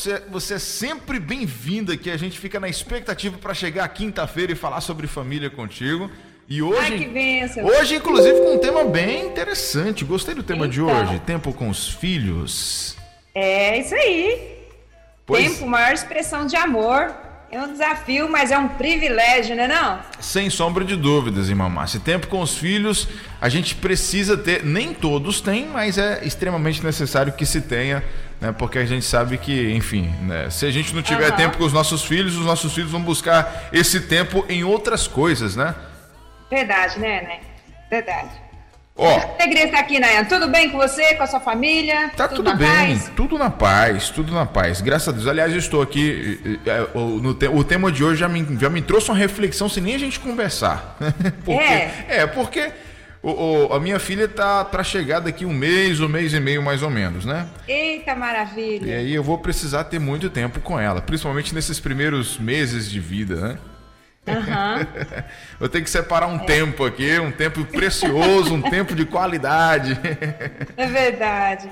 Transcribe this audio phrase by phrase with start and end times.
[0.00, 2.10] Você, você é sempre bem-vinda aqui.
[2.10, 6.10] A gente fica na expectativa para chegar quinta-feira e falar sobre família contigo.
[6.48, 6.80] E hoje,
[7.14, 10.02] Ai, que hoje, inclusive, com um tema bem interessante.
[10.02, 11.02] Gostei do tema de Então.
[11.02, 11.18] hoje.
[11.20, 12.96] Tempo com os filhos.
[13.34, 14.56] É isso aí.
[15.26, 17.14] Pois- Tempo, maior expressão de amor.
[17.52, 19.98] É um desafio, mas é um privilégio, né não?
[20.20, 21.98] Sem sombra de dúvidas, irmã Márcia.
[21.98, 23.08] Tempo com os filhos,
[23.40, 24.64] a gente precisa ter.
[24.64, 28.04] Nem todos têm, mas é extremamente necessário que se tenha,
[28.40, 28.52] né?
[28.52, 30.48] Porque a gente sabe que, enfim, né?
[30.48, 31.36] se a gente não tiver Aham.
[31.36, 35.56] tempo com os nossos filhos, os nossos filhos vão buscar esse tempo em outras coisas,
[35.56, 35.74] né?
[36.48, 37.40] Verdade, né, né?
[37.90, 38.30] Verdade.
[39.02, 40.24] Ó, A igreja tá aqui, Nayan.
[40.26, 42.10] Tudo bem com você, com a sua família?
[42.14, 43.10] Tá tudo, na bem, paz?
[43.16, 44.80] tudo na paz, tudo na paz.
[44.82, 45.26] Graças a Deus.
[45.26, 46.38] Aliás, eu estou aqui.
[46.66, 49.16] eh, eh, o- no te- o tema de hoje já me, já me trouxe uma
[49.16, 50.98] reflexão sem nem a gente conversar.
[51.44, 52.04] porque, É?
[52.08, 52.70] é, porque
[53.22, 56.62] o- o- a minha filha tá para chegar daqui um mês, um mês e meio
[56.62, 57.46] mais ou menos, né?
[57.66, 58.96] Eita E maravilha.
[58.98, 63.36] aí eu vou precisar ter muito tempo com ela, principalmente nesses primeiros meses de vida,
[63.36, 63.58] né?
[64.38, 64.86] Aham.
[65.60, 69.98] Eu tenho que separar um tempo aqui, um tempo precioso, um tempo de qualidade.
[70.76, 71.68] É verdade.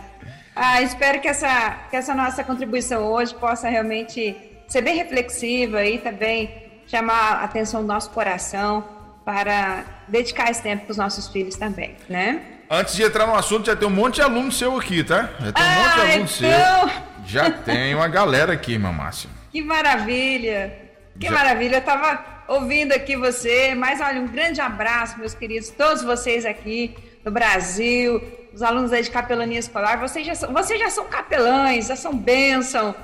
[0.54, 4.36] Ah, espero que essa, que essa nossa contribuição hoje possa realmente
[4.66, 8.84] ser bem reflexiva e também chamar a atenção do nosso coração
[9.24, 12.42] para dedicar esse tempo para os nossos filhos também, né?
[12.70, 15.30] Antes de entrar no assunto, já tem um monte de aluno seu aqui, tá?
[15.40, 16.90] Já tem um monte de Ah, aluno então- seu.
[17.26, 19.28] Já tem uma galera aqui, irmã Márcia.
[19.52, 20.72] Que maravilha!
[21.18, 21.76] Que Já- maravilha!
[21.76, 26.96] Eu estava ouvindo aqui você, mas olha, um grande abraço, meus queridos, todos vocês aqui
[27.24, 31.86] no Brasil, os alunos aí de capelania escolar, vocês já são, vocês já são capelães,
[31.86, 32.94] já são bênção.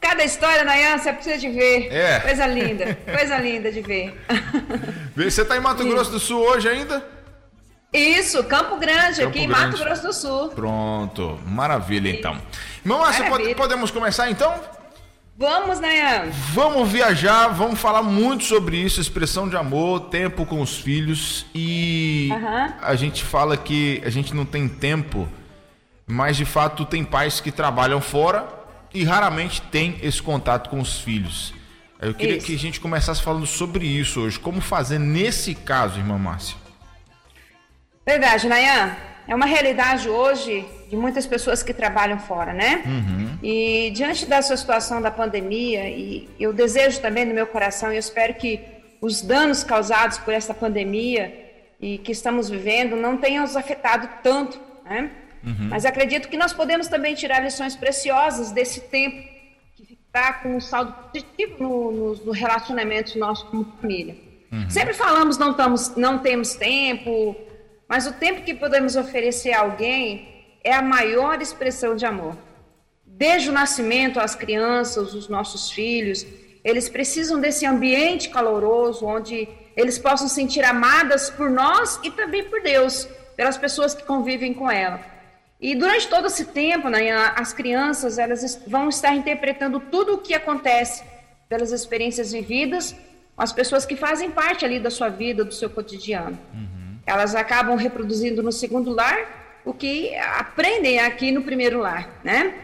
[0.00, 1.88] Cada história, Nayan, você precisa de ver.
[1.90, 2.20] É.
[2.20, 4.14] Coisa linda, coisa linda de ver.
[5.16, 7.02] Você tá em Mato Grosso do Sul hoje ainda?
[7.90, 9.46] Isso, Campo Grande, Campo aqui em.
[9.46, 10.48] Mato Grosso do Sul.
[10.48, 12.36] Pronto, maravilha então.
[12.84, 13.54] Maravilha.
[13.54, 14.52] podemos começar então?
[15.36, 16.30] Vamos, Nayan.
[16.52, 22.30] Vamos viajar, vamos falar muito sobre isso, expressão de amor, tempo com os filhos e
[22.32, 22.74] Aham.
[22.80, 25.28] a gente fala que a gente não tem tempo,
[26.06, 28.48] mas de fato tem pais que trabalham fora
[28.92, 31.52] e raramente tem esse contato com os filhos.
[32.00, 32.46] Eu queria Isso.
[32.46, 36.56] que a gente começasse falando sobre isso hoje, como fazer nesse caso, irmã Márcia.
[38.06, 38.94] Verdade, Nayan.
[39.26, 42.82] É uma realidade hoje de muitas pessoas que trabalham fora, né?
[43.42, 48.00] E diante dessa situação da pandemia, e eu desejo também no meu coração, e eu
[48.00, 48.60] espero que
[49.00, 51.32] os danos causados por essa pandemia
[51.80, 55.10] e que estamos vivendo não tenham nos afetado tanto, né?
[55.68, 59.28] Mas acredito que nós podemos também tirar lições preciosas desse tempo
[59.76, 64.16] que ficar com um saldo positivo no, no, no relacionamento nosso como família.
[64.70, 67.36] Sempre falamos não, tamos, não temos tempo,
[67.88, 70.33] mas o tempo que podemos oferecer a alguém
[70.64, 72.36] é a maior expressão de amor.
[73.04, 76.26] Desde o nascimento, as crianças, os nossos filhos,
[76.64, 82.62] eles precisam desse ambiente caloroso, onde eles possam sentir amadas por nós e também por
[82.62, 85.00] Deus, pelas pessoas que convivem com ela.
[85.60, 90.34] E durante todo esse tempo, Nayan, as crianças elas vão estar interpretando tudo o que
[90.34, 91.04] acontece
[91.48, 92.96] pelas experiências vividas
[93.36, 96.38] com as pessoas que fazem parte ali da sua vida, do seu cotidiano.
[97.06, 102.54] Elas acabam reproduzindo no segundo lar o que aprendem aqui no primeiro lar, né?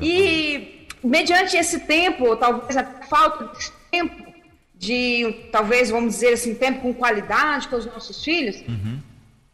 [0.00, 4.32] E mediante esse tempo, talvez a falta de tempo,
[4.74, 8.62] de talvez vamos dizer assim, tempo com qualidade com os nossos filhos,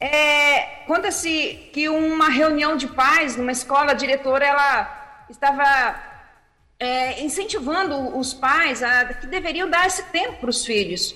[0.00, 5.94] é, conta-se que uma reunião de pais numa escola, a diretora ela estava
[6.78, 11.14] é, incentivando os pais a que deveriam dar esse tempo para os filhos.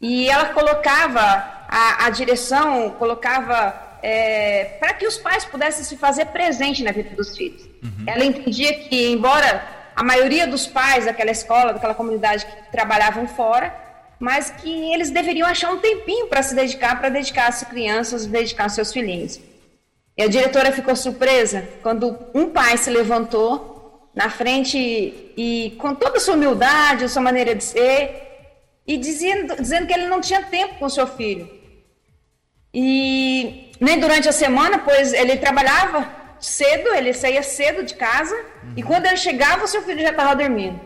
[0.00, 6.26] E ela colocava, a, a direção colocava é, para que os pais pudessem se fazer
[6.26, 7.62] presente na vida dos filhos.
[8.06, 9.64] Ela entendia que, embora
[9.94, 13.74] a maioria dos pais daquela escola, daquela comunidade que trabalhavam fora,
[14.18, 18.64] mas que eles deveriam achar um tempinho para se dedicar, para dedicar às crianças, dedicar
[18.64, 19.40] aos seus filhinhos.
[20.16, 24.78] E a diretora ficou surpresa quando um pai se levantou na frente
[25.36, 28.22] e, com toda a sua humildade, a sua maneira de ser,
[28.86, 31.48] e dizendo, dizendo que ele não tinha tempo com seu filho.
[32.74, 36.08] E nem durante a semana, pois ele trabalhava
[36.40, 38.34] cedo, ele saía cedo de casa,
[38.76, 40.80] e quando ele chegava, o seu filho já estava dormindo.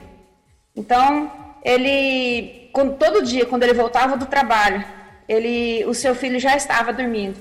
[0.74, 1.30] Então,
[1.64, 4.84] ele, quando- todo dia, quando ele voltava do trabalho,
[5.28, 7.38] ele, o seu filho já estava dormindo,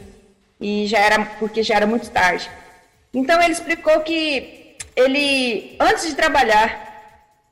[0.61, 2.49] e já era, porque já era muito tarde.
[3.13, 6.83] Então, ele explicou que ele, antes de trabalhar,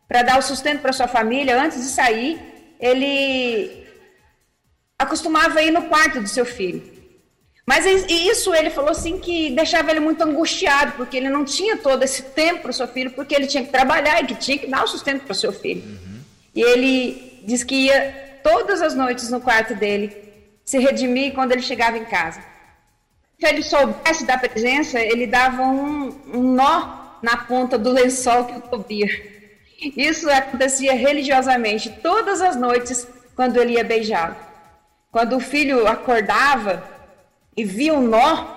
[0.08, 2.40] para dar o sustento para sua família, antes de sair,
[2.80, 3.83] ele
[5.04, 6.94] acostumava ir no quarto do seu filho.
[7.66, 12.04] Mas isso ele falou assim que deixava ele muito angustiado, porque ele não tinha todo
[12.04, 14.68] esse tempo para o seu filho, porque ele tinha que trabalhar e que tinha que
[14.68, 15.82] dar o sustento para o seu filho.
[15.82, 16.20] Uhum.
[16.54, 20.16] E ele diz que ia todas as noites no quarto dele
[20.66, 22.42] se redimir quando ele chegava em casa.
[23.40, 28.58] Se ele soubesse da presença, ele dava um, um nó na ponta do lençol que
[28.58, 29.08] o cobria.
[29.98, 34.36] Isso acontecia religiosamente todas as noites quando ele ia beijá-lo.
[35.14, 36.84] Quando o filho acordava
[37.56, 38.48] e via o nó,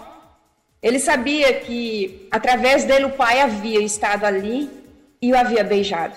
[0.82, 4.70] ele sabia que através dele o pai havia estado ali
[5.20, 6.14] e o havia beijado.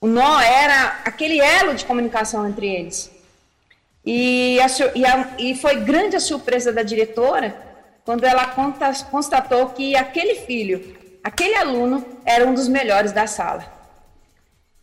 [0.00, 3.12] O nó era aquele elo de comunicação entre eles.
[4.04, 7.54] E, a, e, a, e foi grande a surpresa da diretora
[8.04, 8.52] quando ela
[9.08, 13.79] constatou que aquele filho, aquele aluno, era um dos melhores da sala.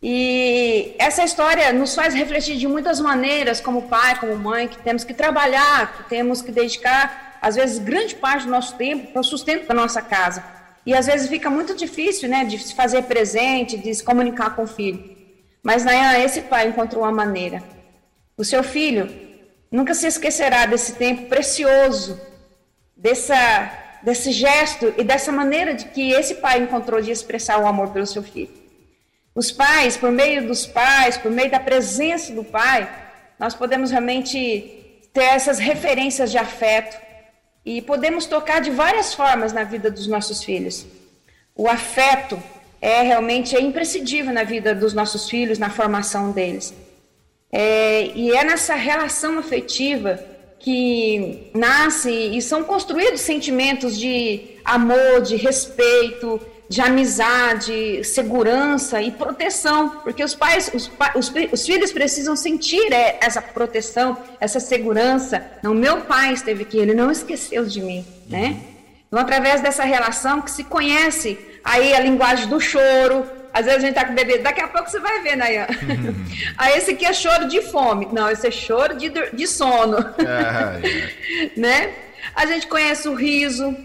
[0.00, 5.02] E essa história nos faz refletir de muitas maneiras, como pai, como mãe, que temos
[5.02, 9.24] que trabalhar, que temos que dedicar, às vezes, grande parte do nosso tempo para o
[9.24, 10.44] sustento da nossa casa.
[10.86, 14.62] E às vezes fica muito difícil, né, de se fazer presente, de se comunicar com
[14.62, 15.16] o filho.
[15.62, 17.62] Mas, Nayan, esse pai encontrou uma maneira.
[18.36, 19.10] O seu filho
[19.70, 22.18] nunca se esquecerá desse tempo precioso,
[22.96, 23.70] dessa,
[24.02, 28.06] desse gesto e dessa maneira de que esse pai encontrou de expressar o amor pelo
[28.06, 28.67] seu filho.
[29.38, 32.90] Os pais, por meio dos pais, por meio da presença do pai,
[33.38, 37.00] nós podemos realmente ter essas referências de afeto
[37.64, 40.84] e podemos tocar de várias formas na vida dos nossos filhos.
[41.54, 42.36] O afeto
[42.80, 46.74] é realmente é imprescindível na vida dos nossos filhos, na formação deles.
[47.52, 50.18] É, e é nessa relação afetiva
[50.58, 59.88] que nasce e são construídos sentimentos de amor, de respeito, de amizade, segurança e proteção,
[60.02, 65.42] porque os pais, os, os, os, filhos precisam sentir é, essa proteção, essa segurança.
[65.62, 68.60] Não, meu pai esteve aqui, ele não esqueceu de mim, né?
[69.06, 73.86] Então, através dessa relação que se conhece aí a linguagem do choro, às vezes a
[73.86, 75.66] gente tá com o bebê, daqui a pouco você vai ver, Nayan.
[75.66, 76.24] Uhum.
[76.56, 78.06] Aí esse aqui é choro de fome.
[78.12, 79.96] Não, esse é choro de, de sono.
[79.96, 81.50] Ah, é.
[81.58, 81.92] né?
[82.36, 83.76] A gente conhece o riso,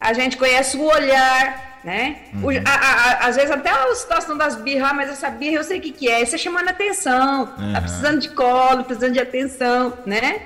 [0.00, 2.22] a gente conhece o olhar, né?
[2.34, 2.44] Uhum.
[2.44, 5.64] O, a, a, às vezes até a situação das birras, ah, mas essa birra eu
[5.64, 6.22] sei o que, que é.
[6.22, 7.72] Isso é chamando atenção, tá uhum.
[7.72, 10.42] tá precisando de colo, precisando de atenção, né?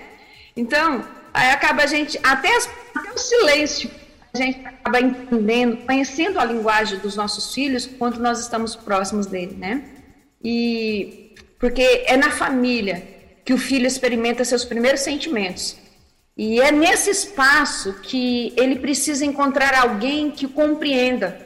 [0.56, 3.90] Então, aí acaba a gente, até, as, até o silêncio,
[4.32, 9.56] a gente acaba entendendo, conhecendo a linguagem dos nossos filhos quando nós estamos próximos dele,
[9.56, 9.84] né?
[10.42, 13.02] E porque é na família
[13.44, 15.76] que o filho experimenta seus primeiros sentimentos.
[16.36, 21.40] E é nesse espaço que ele precisa encontrar alguém que o compreenda,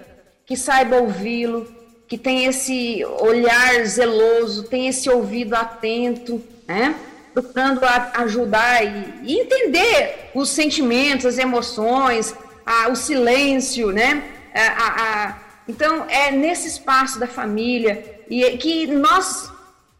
[0.46, 1.70] que saiba ouvi-lo,
[2.06, 6.94] que tenha esse olhar zeloso, tenha esse ouvido atento, né?
[7.34, 14.24] procurando ajudar e, entender os sentimentos, as emoções, a, o silêncio, né?
[14.54, 14.86] A,
[15.28, 15.38] a,
[15.68, 19.52] então é nesse espaço da família e que nós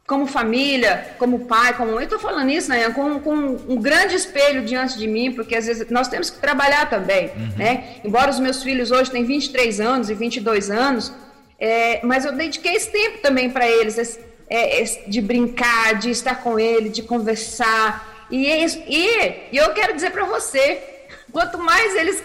[0.08, 3.34] como família, como pai, como eu estou falando isso, né, com, com,
[3.69, 7.52] um grande espelho diante de mim, porque às vezes nós temos que trabalhar também, uhum.
[7.58, 7.96] né?
[8.02, 11.12] Embora os meus filhos hoje têm 23 anos e 22 anos,
[11.60, 14.19] é, mas eu dediquei esse tempo também para eles, esse,
[14.49, 18.26] é, esse, de brincar, de estar com ele, de conversar.
[18.31, 20.81] E, é e, e eu quero dizer para você,
[21.31, 22.25] quanto mais eles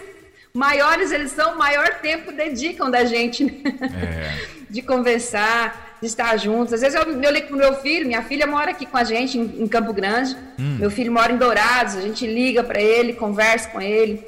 [0.54, 3.52] maiores eles são, maior tempo dedicam da gente né?
[3.92, 4.54] é.
[4.70, 6.72] de conversar de estar juntos.
[6.72, 9.38] Às vezes eu, eu ligo pro meu filho, minha filha mora aqui com a gente
[9.38, 10.76] em, em Campo Grande, hum.
[10.78, 14.22] meu filho mora em Dourados, a gente liga para ele, conversa com ele.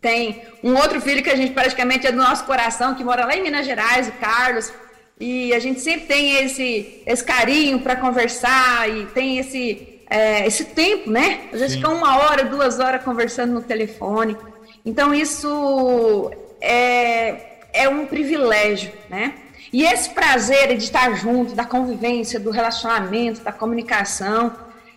[0.00, 3.34] Tem um outro filho que a gente praticamente é do nosso coração, que mora lá
[3.34, 4.72] em Minas Gerais, o Carlos.
[5.18, 10.66] E a gente sempre tem esse, esse carinho para conversar e tem esse, é, esse
[10.66, 11.48] tempo, né?
[11.52, 14.36] Às vezes fica uma hora, duas horas conversando no telefone.
[14.84, 16.30] Então isso
[16.60, 19.34] é, é um privilégio, né?
[19.72, 24.54] E esse prazer de estar junto, da convivência, do relacionamento, da comunicação,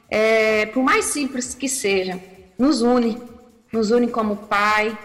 [0.09, 2.19] é, por mais simples que seja,
[2.57, 3.21] nos une,
[3.71, 4.97] nos une como pai,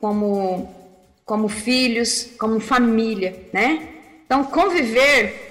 [0.00, 0.74] como,
[1.24, 3.88] como filhos, como família, né?
[4.24, 5.50] Então, conviver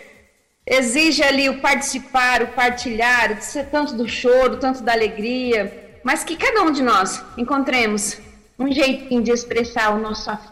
[0.66, 6.24] exige ali o participar, o partilhar, de ser tanto do choro, tanto da alegria, mas
[6.24, 8.18] que cada um de nós encontremos
[8.58, 10.52] um jeitinho de expressar o nosso afeto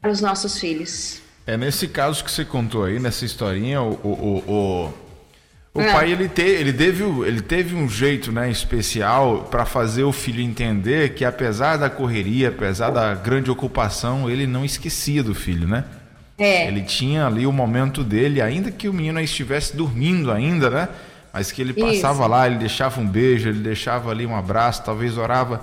[0.00, 1.25] para os nossos filhos.
[1.46, 4.94] É nesse caso que você contou aí, nessa historinha, o, o, o,
[5.74, 5.92] o é.
[5.92, 10.40] pai ele, te, ele, teve, ele teve um jeito né, especial para fazer o filho
[10.40, 15.84] entender que apesar da correria, apesar da grande ocupação, ele não esquecia do filho, né?
[16.36, 16.66] É.
[16.66, 20.88] Ele tinha ali o momento dele, ainda que o menino estivesse dormindo ainda, né?
[21.32, 22.28] Mas que ele passava Isso.
[22.28, 25.62] lá, ele deixava um beijo, ele deixava ali um abraço, talvez orava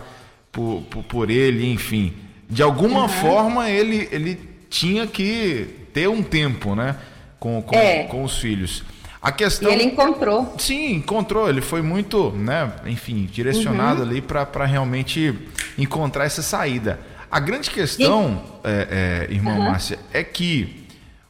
[0.51, 2.13] por, por, por ele, enfim.
[2.49, 3.09] De alguma uhum.
[3.09, 6.95] forma ele, ele tinha que ter um tempo, né?
[7.39, 8.05] Com, com, é.
[8.05, 8.83] com os filhos.
[9.21, 9.69] A questão.
[9.69, 10.55] E ele encontrou.
[10.57, 11.47] Sim, encontrou.
[11.47, 12.73] Ele foi muito, né?
[12.87, 14.09] Enfim, direcionado uhum.
[14.09, 15.33] ali para realmente
[15.77, 16.99] encontrar essa saída.
[17.29, 18.67] A grande questão, e...
[18.67, 19.63] é, é, irmã uhum.
[19.63, 20.87] Márcia, é que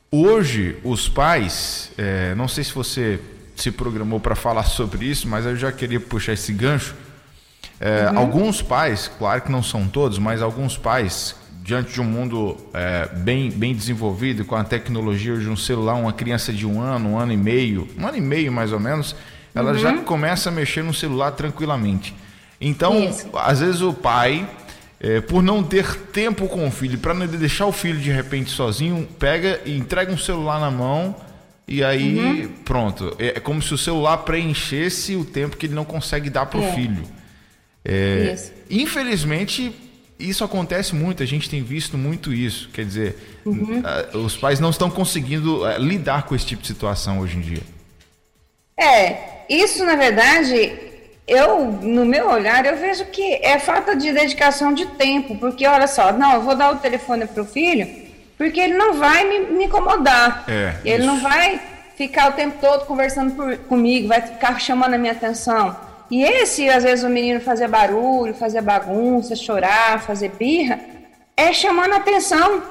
[0.09, 3.19] hoje os pais, é, não sei se você
[3.57, 6.95] se programou para falar sobre isso, mas eu já queria puxar esse gancho.
[7.77, 8.19] É, uhum.
[8.19, 13.07] Alguns pais, claro que não são todos, mas alguns pais, diante de um mundo é,
[13.07, 17.17] bem, bem desenvolvido, com a tecnologia de um celular, uma criança de um ano, um
[17.17, 19.15] ano e meio, um ano e meio mais ou menos,
[19.55, 19.77] ela uhum.
[19.77, 22.13] já começa a mexer no celular tranquilamente.
[22.59, 23.29] Então, Isso.
[23.33, 24.47] às vezes o pai
[24.99, 28.49] é, por não ter tempo com o filho, para não deixar o filho de repente
[28.49, 31.15] sozinho, pega e entrega um celular na mão
[31.65, 32.49] e aí uhum.
[32.65, 33.15] pronto.
[33.17, 36.59] É, é, como se o celular preenchesse o tempo que ele não consegue dar para
[36.59, 36.73] o é.
[36.73, 37.03] filho.
[37.85, 38.51] É, isso.
[38.69, 39.73] Infelizmente,
[40.29, 42.69] isso acontece muito, a gente tem visto muito isso.
[42.73, 43.81] Quer dizer, uhum.
[44.25, 47.61] os pais não estão conseguindo é, lidar com esse tipo de situação hoje em dia.
[48.77, 50.91] É, isso na verdade
[51.27, 55.87] eu, no meu olhar, eu vejo que é falta de dedicação de tempo, porque olha
[55.87, 57.87] só, não, eu vou dar o telefone para o filho,
[58.37, 60.43] porque ele não vai me, me incomodar.
[60.47, 61.07] É, ele isso.
[61.07, 61.61] não vai
[61.95, 65.75] ficar o tempo todo conversando por, comigo, vai ficar chamando a minha atenção.
[66.09, 70.79] E esse, às vezes, o menino fazer barulho, fazer bagunça, chorar, fazer birra,
[71.35, 72.63] é chamando a atenção.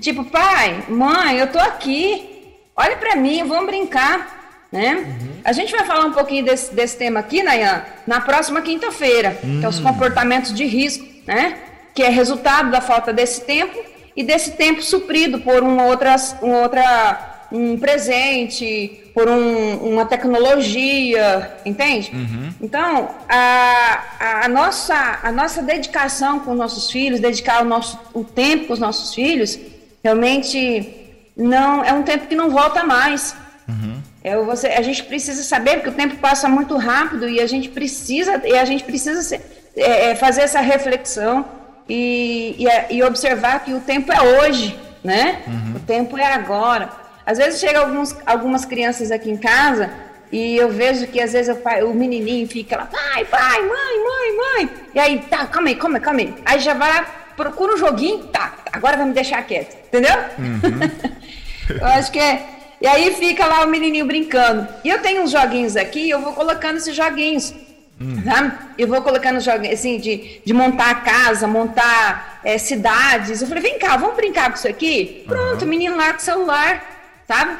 [0.00, 4.38] Tipo, pai, mãe, eu tô aqui, olha para mim, vamos brincar
[4.70, 4.94] né?
[4.96, 5.28] Uhum.
[5.44, 9.60] A gente vai falar um pouquinho desse, desse tema aqui, Nayan, na próxima quinta-feira, uhum.
[9.60, 9.82] que é os hum.
[9.82, 11.56] comportamentos de risco, né?
[11.94, 13.78] Que é resultado da falta desse tempo
[14.14, 21.56] e desse tempo suprido por uma outra, uma outra um presente, por um, uma tecnologia,
[21.66, 22.12] entende?
[22.14, 22.54] Uhum.
[22.60, 28.22] Então, a, a, nossa, a nossa dedicação com os nossos filhos, dedicar o, nosso, o
[28.22, 29.58] tempo com os nossos filhos,
[30.04, 30.88] realmente
[31.36, 33.34] não é um tempo que não volta mais.
[33.68, 34.00] Uhum.
[34.22, 37.70] É, você, a gente precisa saber que o tempo passa muito rápido e a gente
[37.70, 39.40] precisa e a gente precisa ser,
[39.74, 41.44] é, é, fazer essa reflexão
[41.88, 45.42] e, e, e, observar que o tempo é hoje, né?
[45.44, 45.74] Uhum.
[45.74, 47.07] O tempo é agora.
[47.28, 49.90] Às vezes chega alguns, algumas crianças aqui em casa
[50.32, 53.68] e eu vejo que às vezes o, pai, o menininho fica lá, pai, pai, mãe,
[53.68, 54.70] mãe, mãe.
[54.94, 56.34] E aí, tá, calma aí, calma aí, calma aí.
[56.46, 57.02] Aí já vai lá,
[57.36, 60.16] procura um joguinho, tá, agora vai me deixar quieto, entendeu?
[60.38, 61.76] Uhum.
[61.78, 62.46] eu acho que é
[62.80, 64.66] e aí fica lá o menininho brincando.
[64.82, 67.52] E eu tenho uns joguinhos aqui, eu vou colocando esses joguinhos.
[68.00, 68.22] Hum.
[68.22, 68.70] Tá?
[68.78, 73.42] Eu vou colocando joguinhos assim, de, de montar casa, montar é, cidades.
[73.42, 75.24] Eu falei, vem cá, vamos brincar com isso aqui?
[75.26, 75.66] Pronto, uhum.
[75.66, 76.97] o menino lá com o celular,
[77.28, 77.56] sabe?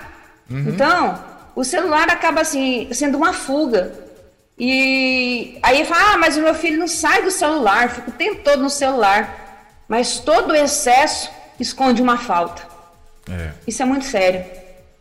[0.50, 0.70] Uhum.
[0.70, 1.22] Então,
[1.54, 3.92] o celular acaba assim, sendo uma fuga.
[4.58, 8.42] E aí fala, ah, mas o meu filho não sai do celular, fica o tempo
[8.42, 9.76] todo no celular.
[9.86, 12.62] Mas todo excesso esconde uma falta.
[13.30, 13.50] É.
[13.66, 14.44] Isso é muito sério.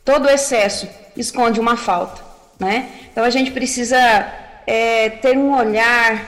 [0.03, 2.21] Todo excesso esconde uma falta,
[2.59, 2.89] né?
[3.11, 3.97] Então a gente precisa
[4.65, 6.25] é, ter um olhar,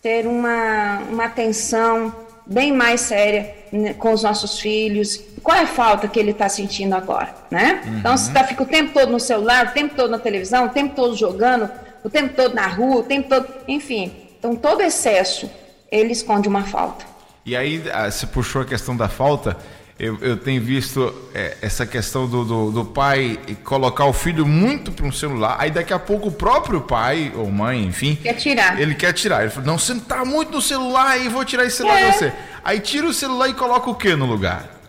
[0.00, 2.14] ter uma, uma atenção
[2.46, 5.20] bem mais séria né, com os nossos filhos.
[5.42, 7.82] Qual é a falta que ele está sentindo agora, né?
[7.84, 7.98] Uhum.
[7.98, 10.68] Então se tá, fica o tempo todo no celular, o tempo todo na televisão, o
[10.68, 11.70] tempo todo jogando,
[12.04, 14.12] o tempo todo na rua, o tempo todo, enfim.
[14.38, 15.50] Então todo excesso
[15.90, 17.04] ele esconde uma falta.
[17.44, 19.56] E aí você puxou a questão da falta
[20.00, 24.90] eu, eu tenho visto é, essa questão do, do, do, pai colocar o filho muito
[24.90, 28.16] para um celular, aí daqui a pouco o próprio pai ou mãe, enfim.
[28.16, 28.80] Quer tirar.
[28.80, 29.42] Ele quer tirar.
[29.42, 32.10] Ele fala, não, você tá muito no celular e vou tirar esse celular é.
[32.10, 32.32] de você.
[32.64, 34.79] Aí tira o celular e coloca o que no lugar?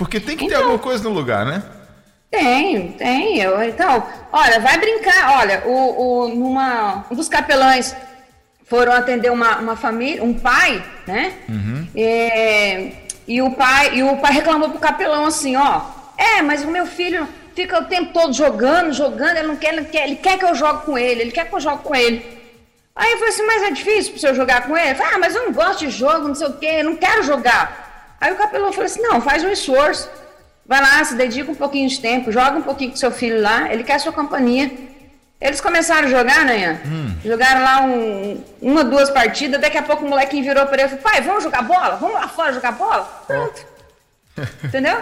[0.00, 1.62] Porque tem que então, ter alguma coisa no lugar, né?
[2.30, 3.38] Tem, tem.
[3.38, 4.02] Eu, então,
[4.32, 5.38] olha, vai brincar.
[5.40, 7.94] Olha, o, o, numa, um dos capelães
[8.64, 11.34] foram atender uma, uma família, um pai, né?
[11.46, 11.86] Uhum.
[11.94, 12.92] É,
[13.28, 15.82] e o pai, e o pai reclamou pro capelão assim, ó,
[16.16, 19.84] é, mas o meu filho fica o tempo todo jogando, jogando, ele não quer, ele
[19.84, 22.24] quer, ele quer que eu jogue com ele, ele quer que eu jogue com ele.
[22.96, 24.94] Aí eu falei assim, mas é difícil pro senhor jogar com ele?
[24.94, 27.22] Falei, ah, mas eu não gosto de jogo, não sei o quê, eu não quero
[27.22, 27.89] jogar.
[28.20, 30.10] Aí o capelão falou assim, não, faz um esforço.
[30.66, 33.72] Vai lá, se dedica um pouquinho de tempo, joga um pouquinho com seu filho lá,
[33.72, 34.70] ele quer sua companhia.
[35.40, 36.80] Eles começaram a jogar, né?
[36.84, 37.16] Hum.
[37.24, 40.96] Jogaram lá um, uma, duas partidas, daqui a pouco o molequinho virou para ele e
[40.96, 41.96] falou, pai, vamos jogar bola?
[41.96, 43.24] Vamos lá fora jogar bola?
[43.26, 43.66] Pronto.
[44.62, 44.98] Entendeu?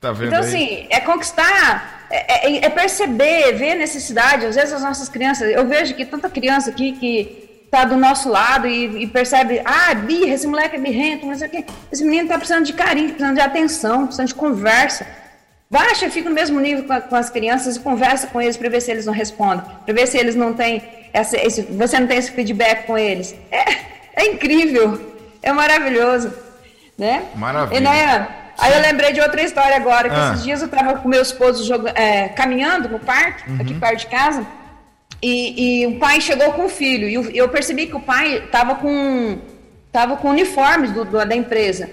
[0.00, 0.46] Tá vendo então, aí?
[0.46, 4.46] assim, é conquistar, é, é, é, perceber, ver necessidade.
[4.46, 8.28] Às vezes as nossas crianças, eu vejo que tanta criança aqui que tá do nosso
[8.28, 12.36] lado e, e percebe, ah, birra, esse moleque é birrento, mas aqui, esse menino tá
[12.36, 15.06] precisando de carinho, precisando de atenção, precisando de conversa.
[15.70, 18.68] Baixa, fica no mesmo nível com, a, com as crianças e conversa com eles para
[18.70, 20.82] ver se eles não respondem, para ver se eles não têm
[21.12, 23.34] essa, esse, você não tem esse feedback com eles.
[23.50, 26.34] É, É incrível, é maravilhoso,
[26.98, 27.22] né?
[27.36, 27.78] Maravilha.
[27.78, 30.32] E, né, aí eu lembrei de outra história agora, que ah.
[30.32, 33.58] esses dias eu estava com meu esposo jogando, é, caminhando no parque, uhum.
[33.60, 34.44] aqui perto de casa,
[35.22, 38.76] e, e, o pai chegou com o filho, e eu percebi que o pai estava
[38.76, 39.38] com,
[39.90, 41.90] tava com uniformes do, do, da empresa,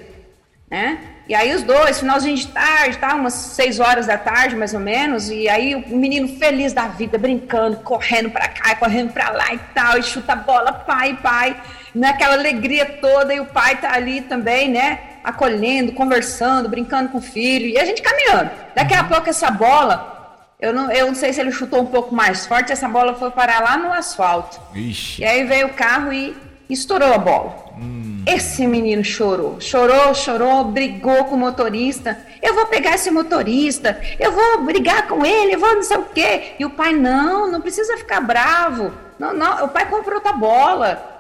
[0.70, 1.16] né?
[1.28, 3.16] E aí os dois, finalzinho de tarde, tá?
[3.16, 5.30] Umas seis horas da tarde, mais ou menos.
[5.32, 9.58] E aí o menino feliz da vida, brincando, correndo para cá, correndo para lá e
[9.74, 11.60] tal, e chuta a bola, pai, pai,
[11.96, 15.00] naquela alegria toda, e o pai tá ali também, né?
[15.24, 18.52] Acolhendo, conversando, brincando com o filho, e a gente caminhando.
[18.76, 19.08] Daqui a uhum.
[19.08, 20.15] pouco essa bola,
[20.60, 23.30] eu não, eu não sei se ele chutou um pouco mais forte, essa bola foi
[23.32, 24.60] parar lá no asfalto.
[24.74, 25.22] Ixi.
[25.22, 26.36] E aí veio o carro e
[26.70, 27.66] estourou a bola.
[27.78, 28.24] Hum.
[28.26, 32.18] Esse menino chorou, chorou, chorou, brigou com o motorista.
[32.42, 36.06] Eu vou pegar esse motorista, eu vou brigar com ele, eu vou não sei o
[36.06, 36.54] quê.
[36.58, 38.92] E o pai, não, não precisa ficar bravo.
[39.20, 41.15] Não, não, o pai comprou outra bola.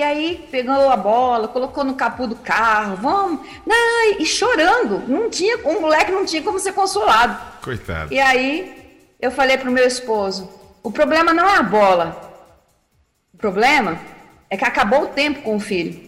[0.00, 5.06] E aí pegou a bola, colocou no capô do carro, vamos, não, e chorando.
[5.06, 7.38] Não tinha, o moleque não tinha como ser consolado.
[7.60, 8.10] Coitado.
[8.10, 10.50] E aí eu falei pro meu esposo:
[10.82, 12.18] o problema não é a bola.
[13.34, 13.98] O problema
[14.48, 16.00] é que acabou o tempo com o filho.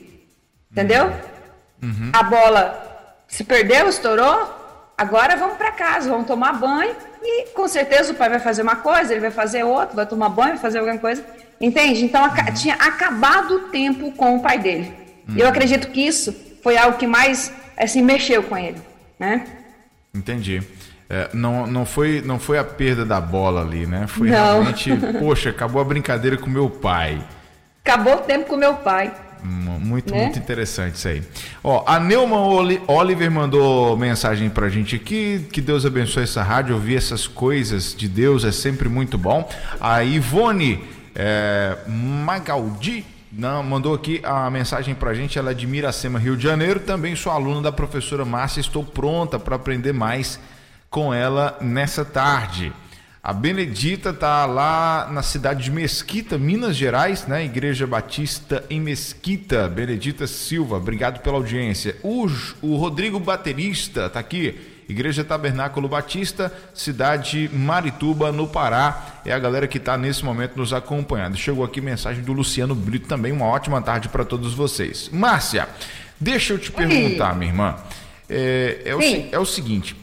[0.70, 1.12] Entendeu?
[1.82, 2.12] Uhum.
[2.14, 4.61] A bola se perdeu, estourou.
[4.96, 8.76] Agora vamos para casa, vamos tomar banho e com certeza o pai vai fazer uma
[8.76, 11.24] coisa, ele vai fazer outra, vai tomar banho, vai fazer alguma coisa.
[11.60, 12.04] Entende?
[12.04, 12.54] Então uhum.
[12.54, 14.92] tinha acabado o tempo com o pai dele.
[15.28, 15.36] Uhum.
[15.36, 18.80] Eu acredito que isso foi algo que mais assim mexeu com ele,
[19.18, 19.44] né?
[20.14, 20.62] Entendi.
[21.08, 24.06] É, não, não, foi, não foi a perda da bola ali, né?
[24.06, 24.36] Foi não.
[24.36, 27.22] realmente, poxa, acabou a brincadeira com meu pai.
[27.84, 29.12] Acabou o tempo com meu pai.
[29.42, 30.22] Muito, né?
[30.22, 31.22] muito interessante isso aí.
[31.64, 32.36] Ó, a Neuma
[32.86, 35.46] Oliver mandou mensagem pra gente aqui.
[35.52, 36.74] Que Deus abençoe essa rádio.
[36.74, 39.48] Ouvir essas coisas de Deus é sempre muito bom.
[39.80, 40.84] A Ivone
[41.14, 45.38] é, Magaldi não, mandou aqui a mensagem pra gente.
[45.38, 46.80] Ela é de Miracema, Rio de Janeiro.
[46.80, 48.60] Também sou aluna da professora Márcia.
[48.60, 50.38] Estou pronta para aprender mais
[50.90, 52.72] com ela nessa tarde.
[53.24, 57.44] A Benedita está lá na cidade de Mesquita, Minas Gerais, né?
[57.44, 59.68] Igreja Batista em Mesquita.
[59.68, 61.94] Benedita Silva, obrigado pela audiência.
[62.02, 62.26] O,
[62.60, 64.58] o Rodrigo Baterista está aqui.
[64.88, 69.20] Igreja Tabernáculo Batista, cidade Marituba, no Pará.
[69.24, 71.36] É a galera que está nesse momento nos acompanhando.
[71.36, 73.30] Chegou aqui mensagem do Luciano Brito também.
[73.30, 75.08] Uma ótima tarde para todos vocês.
[75.12, 75.68] Márcia,
[76.18, 77.76] deixa eu te perguntar, minha irmã.
[78.28, 79.94] É, é, o, é o seguinte: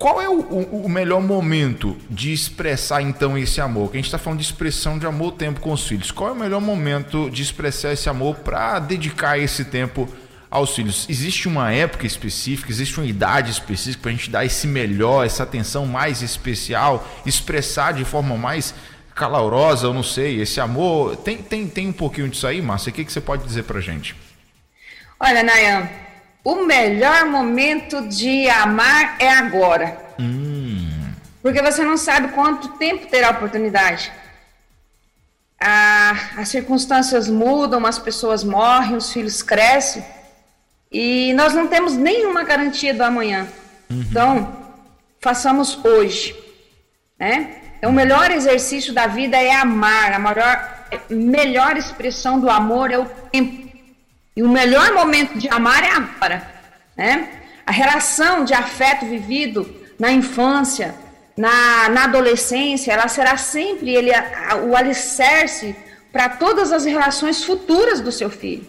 [0.00, 3.90] qual é o, o, o, melhor momento de expressar então esse amor?
[3.90, 6.10] Que a gente está falando de expressão de amor tempo com os filhos.
[6.10, 10.08] Qual é o melhor momento de expressar esse amor para dedicar esse tempo
[10.50, 11.06] aos filhos?
[11.06, 15.42] Existe uma época específica, existe uma idade específica para a gente dar esse melhor, essa
[15.42, 18.74] atenção mais especial, expressar de forma mais
[19.14, 21.14] calorosa, eu não sei, esse amor.
[21.16, 22.88] Tem, tem, tem um pouquinho disso aí, Márcia?
[22.88, 24.16] O que, que você pode dizer para gente?
[25.20, 25.90] Olha, Nayan,
[26.44, 29.98] o melhor momento de amar é agora.
[30.18, 31.12] Hum.
[31.42, 34.12] Porque você não sabe quanto tempo terá a oportunidade.
[35.58, 40.04] as circunstâncias mudam, as pessoas morrem, os filhos crescem.
[40.90, 43.46] E nós não temos nenhuma garantia do amanhã.
[43.88, 44.00] Uhum.
[44.00, 44.56] Então,
[45.20, 46.34] façamos hoje.
[47.18, 47.60] Né?
[47.78, 50.12] Então, o melhor exercício da vida é amar.
[50.12, 53.69] A maior, melhor expressão do amor é o tempo.
[54.40, 56.42] E o melhor momento de amar é agora,
[56.96, 57.28] né?
[57.66, 60.94] A relação de afeto vivido na infância,
[61.36, 65.76] na, na adolescência, ela será sempre ele, a, o alicerce
[66.10, 68.66] para todas as relações futuras do seu filho.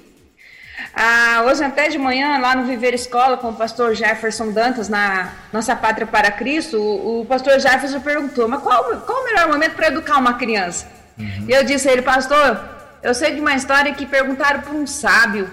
[0.94, 5.36] Ah, hoje até de manhã, lá no Viver Escola, com o pastor Jefferson Dantas, na
[5.54, 9.76] Nossa Pátria para Cristo, o, o pastor Jefferson perguntou, mas qual, qual o melhor momento
[9.76, 10.86] para educar uma criança?
[11.18, 11.46] Uhum.
[11.48, 14.88] E eu disse a ele, pastor, eu sei de uma história que perguntaram para um
[14.88, 15.50] sábio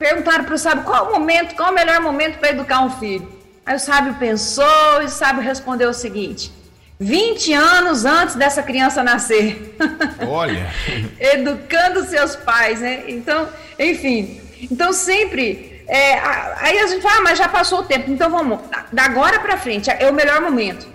[0.00, 3.30] Perguntaram para o sábio qual o momento, qual o melhor momento para educar um filho.
[3.66, 6.50] Aí o sábio pensou e o sábio respondeu o seguinte:
[6.98, 9.76] 20 anos antes dessa criança nascer.
[10.26, 10.72] Olha!
[11.20, 13.04] Educando seus pais, né?
[13.08, 13.46] Então,
[13.78, 14.40] enfim.
[14.70, 15.84] Então, sempre.
[15.86, 16.18] É,
[16.60, 18.10] aí a gente fala, ah, mas já passou o tempo.
[18.10, 18.58] Então, vamos.
[18.90, 20.88] Da agora para frente é o melhor momento.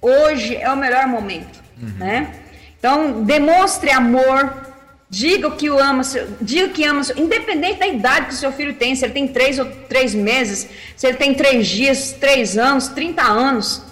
[0.00, 1.94] Hoje é o melhor momento, uhum.
[1.98, 2.32] né?
[2.78, 4.71] Então, demonstre amor,
[5.12, 6.00] Diga que o ama,
[6.40, 9.58] diga que ama, independente da idade que o seu filho tem, se ele tem três
[9.58, 13.82] ou três meses, se ele tem três dias, três anos, trinta anos,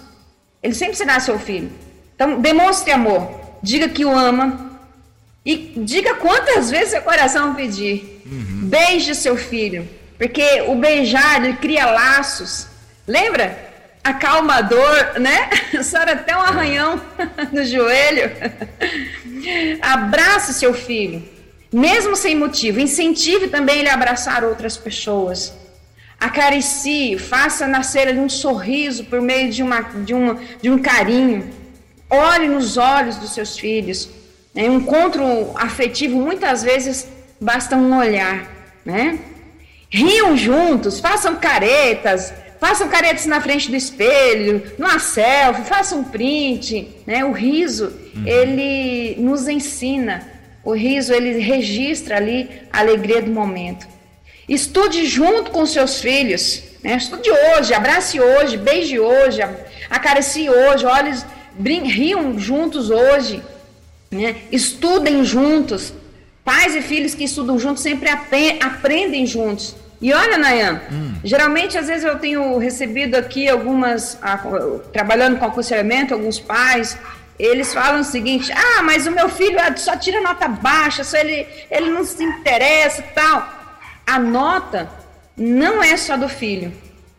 [0.63, 1.71] ele sempre será seu filho.
[2.15, 4.79] Então, demonstre amor, diga que o ama
[5.45, 8.23] e diga quantas vezes seu coração pedir.
[8.25, 8.61] Uhum.
[8.63, 12.65] Beije seu filho, porque o beijar ele cria laços.
[13.07, 13.70] Lembra?
[14.03, 15.49] Acalmador, né?
[15.83, 17.01] Sara até um arranhão
[17.51, 18.31] no joelho.
[19.81, 21.23] Abrace seu filho.
[21.71, 22.79] mesmo sem motivo.
[22.79, 25.53] Incentive também ele a abraçar outras pessoas.
[26.19, 31.49] Acaricie, faça nascer ali um sorriso por meio de, uma, de, uma, de um carinho.
[32.09, 34.09] Olhe nos olhos dos seus filhos.
[34.53, 34.69] Né?
[34.69, 35.23] Um encontro
[35.55, 37.07] afetivo, muitas vezes,
[37.39, 38.47] basta um olhar.
[38.85, 39.19] Né?
[39.89, 46.87] Riam juntos, façam caretas, façam caretas na frente do espelho, numa selfie, façam um print.
[47.07, 47.25] Né?
[47.25, 48.27] O riso, uhum.
[48.27, 50.29] ele nos ensina.
[50.63, 53.87] O riso, ele registra ali a alegria do momento.
[54.47, 56.61] Estude junto com seus filhos.
[56.83, 56.97] Né?
[56.97, 59.41] Estude hoje, abrace hoje, beije hoje,
[59.89, 61.25] acaricie hoje, olhos,
[61.59, 63.41] riam juntos hoje.
[64.11, 64.35] Né?
[64.51, 65.93] Estudem juntos.
[66.45, 69.80] Pais e filhos que estudam juntos sempre aprendem juntos.
[70.01, 71.13] E olha, Nayan, hum.
[71.23, 74.17] geralmente às vezes eu tenho recebido aqui algumas,
[74.91, 76.97] trabalhando com aconselhamento, alguns pais,
[77.37, 81.47] eles falam o seguinte: ah, mas o meu filho só tira nota baixa, só ele,
[81.69, 83.61] ele não se interessa tal
[84.05, 84.89] a nota
[85.37, 86.73] não é só do filho,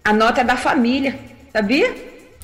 [0.04, 1.18] a nota é da família,
[1.52, 1.94] sabia?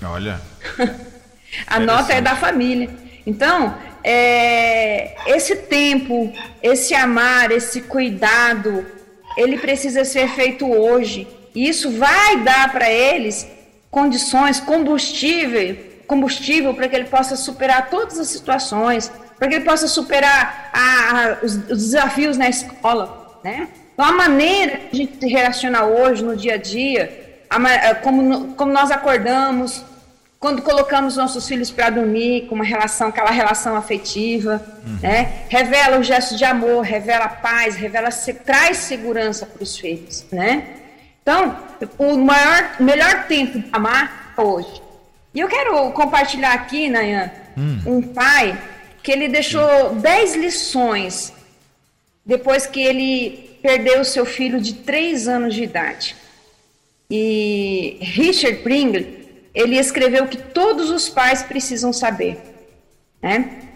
[0.03, 0.41] Olha.
[1.67, 2.89] a nota é da família.
[3.27, 8.87] Então, é, esse tempo, esse amar, esse cuidado,
[9.39, 11.27] ele precisa ser feito hoje.
[11.55, 13.47] E isso vai dar para eles
[13.91, 19.87] condições, combustível, combustível para que ele possa superar todas as situações, para que ele possa
[19.87, 23.69] superar a, a, os, os desafios na escola, né?
[23.95, 28.55] Então, a maneira que a gente se relaciona hoje, no dia a dia, a, como,
[28.55, 29.85] como nós acordamos,
[30.41, 34.99] quando colocamos nossos filhos para dormir, com uma relação, aquela relação afetiva, uhum.
[35.03, 35.43] né?
[35.49, 38.09] Revela o gesto de amor, revela paz, revela,
[38.45, 40.77] traz segurança para os filhos, né?
[41.21, 41.59] Então,
[41.99, 44.81] o maior, melhor tempo de amar é hoje.
[45.35, 47.81] E eu quero compartilhar aqui, Nayan, hum.
[47.85, 48.57] um pai
[49.03, 51.33] que ele deixou 10 lições
[52.25, 56.15] depois que ele perdeu seu filho de três anos de idade.
[57.11, 59.18] E Richard Pringle,
[59.59, 62.41] ele escreveu que todos os pais precisam saber.
[63.21, 63.69] Né?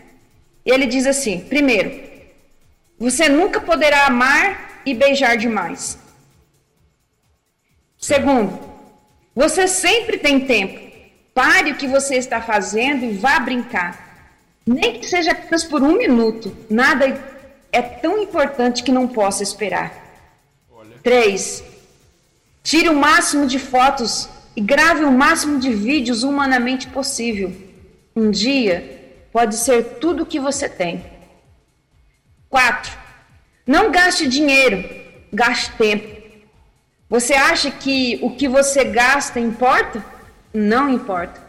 [0.64, 2.00] E ele diz assim: primeiro,
[2.96, 5.98] você nunca poderá amar e beijar demais.
[7.98, 8.60] Segundo,
[9.34, 10.80] você sempre tem tempo.
[11.34, 14.30] Pare o que você está fazendo e vá brincar.
[14.64, 16.56] Nem que seja apenas por um minuto.
[16.70, 17.20] Nada
[17.72, 19.92] é tão importante que não posso esperar.
[20.70, 20.96] Olha.
[21.02, 21.64] Três,
[22.62, 27.52] tire o máximo de fotos e grave o máximo de vídeos humanamente possível.
[28.14, 29.00] Um dia
[29.32, 31.04] pode ser tudo o que você tem.
[32.48, 32.92] Quatro,
[33.66, 34.84] não gaste dinheiro,
[35.32, 36.22] gaste tempo.
[37.08, 40.04] Você acha que o que você gasta importa?
[40.52, 41.40] Não importa.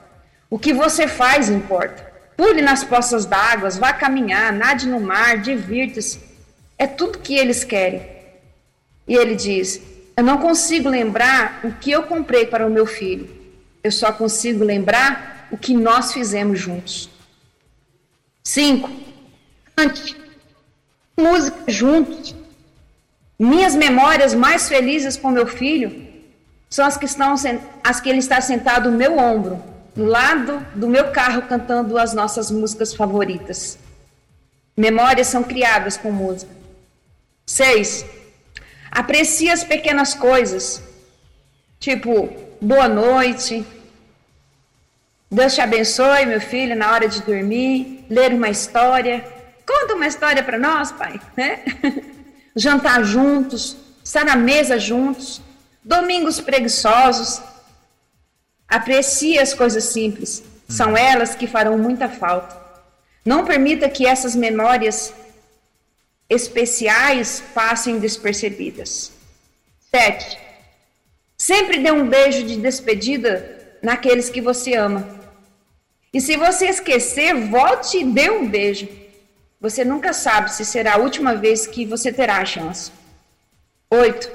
[0.49, 2.11] O que você faz importa.
[2.37, 6.19] Pule nas poças d'água, vá caminhar, nade no mar, divirta-se.
[6.77, 8.01] É tudo que eles querem.
[9.07, 9.81] E ele diz:
[10.15, 13.29] Eu não consigo lembrar o que eu comprei para o meu filho.
[13.83, 17.09] Eu só consigo lembrar o que nós fizemos juntos.
[18.43, 18.89] Cinco,
[19.75, 20.15] cante
[21.17, 22.35] música juntos.
[23.37, 26.07] Minhas memórias mais felizes com meu filho
[26.69, 27.35] são as que estão
[27.83, 29.61] as que ele está sentado no meu ombro,
[29.95, 33.77] do lado do meu carro cantando as nossas músicas favoritas.
[34.75, 36.51] Memórias são criadas com música.
[37.45, 38.05] Seis,
[38.93, 40.81] aprecie as pequenas coisas,
[41.79, 42.29] tipo,
[42.61, 43.65] boa noite,
[45.29, 49.25] Deus te abençoe, meu filho, na hora de dormir, ler uma história.
[49.65, 51.63] Conta uma história para nós, pai, né?
[52.55, 55.41] Jantar juntos, estar na mesa juntos,
[55.83, 57.41] domingos preguiçosos,
[58.73, 62.59] Aprecie as coisas simples, são elas que farão muita falta.
[63.23, 65.13] Não permita que essas memórias
[66.33, 69.11] especiais passem despercebidas.
[69.89, 70.37] 7.
[71.37, 75.07] Sempre dê um beijo de despedida naqueles que você ama.
[76.13, 78.87] E se você esquecer, volte e dê um beijo.
[79.59, 82.91] Você nunca sabe se será a última vez que você terá a chance.
[83.89, 84.29] 8.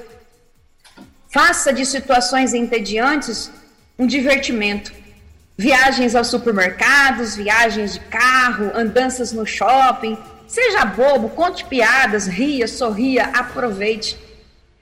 [1.31, 3.51] Faça de situações entediantes
[3.99, 4.93] um divertimento.
[5.57, 10.17] Viagens aos supermercados, viagens de carro, andanças no shopping.
[10.49, 14.19] Seja bobo, conte piadas, ria, sorria, aproveite.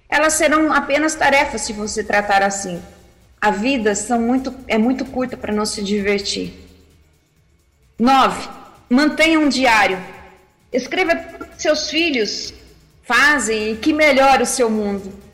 [0.09, 2.83] Elas serão apenas tarefas se você tratar assim.
[3.38, 6.55] A vida são muito, é muito curta para não se divertir.
[7.98, 8.48] 9.
[8.88, 10.02] Mantenha um diário.
[10.72, 12.55] Escreva tudo que seus filhos
[13.02, 15.26] fazem e que melhora o seu mundo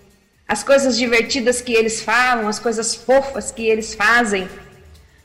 [0.53, 4.47] as coisas divertidas que eles falam, as coisas fofas que eles fazem.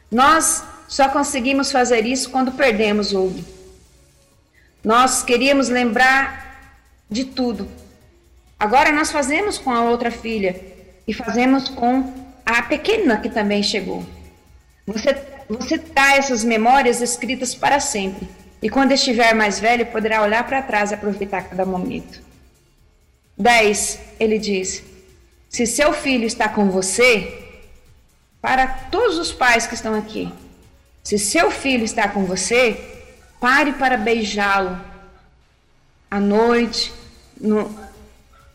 [0.09, 3.35] Nós só conseguimos fazer isso quando perdemos o
[4.87, 6.71] Nós queríamos lembrar
[7.09, 7.67] de tudo.
[8.57, 10.55] Agora nós fazemos com a outra filha
[11.05, 12.13] e fazemos com
[12.45, 14.05] a pequena que também chegou.
[14.85, 15.13] Você,
[15.49, 18.29] você traz essas memórias escritas para sempre.
[18.61, 22.21] E quando estiver mais velho, poderá olhar para trás e aproveitar cada momento.
[23.37, 23.99] 10.
[24.17, 24.81] Ele diz:
[25.49, 27.37] Se seu filho está com você,
[28.41, 30.31] para todos os pais que estão aqui,
[31.03, 32.96] se seu filho está com você,
[33.39, 34.79] pare para beijá-lo
[36.09, 36.93] à noite,
[37.39, 37.73] no,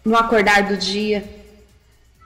[0.05, 1.25] no acordar do dia.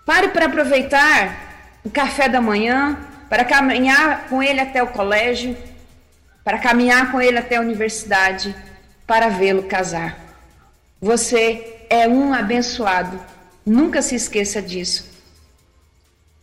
[0.04, 5.56] Pare para aproveitar o café da manhã, para caminhar com ele até o colégio,
[6.44, 8.54] para caminhar com ele até a universidade,
[9.06, 10.16] para vê-lo casar.
[11.00, 13.20] Você é um abençoado.
[13.64, 15.15] Nunca se esqueça disso.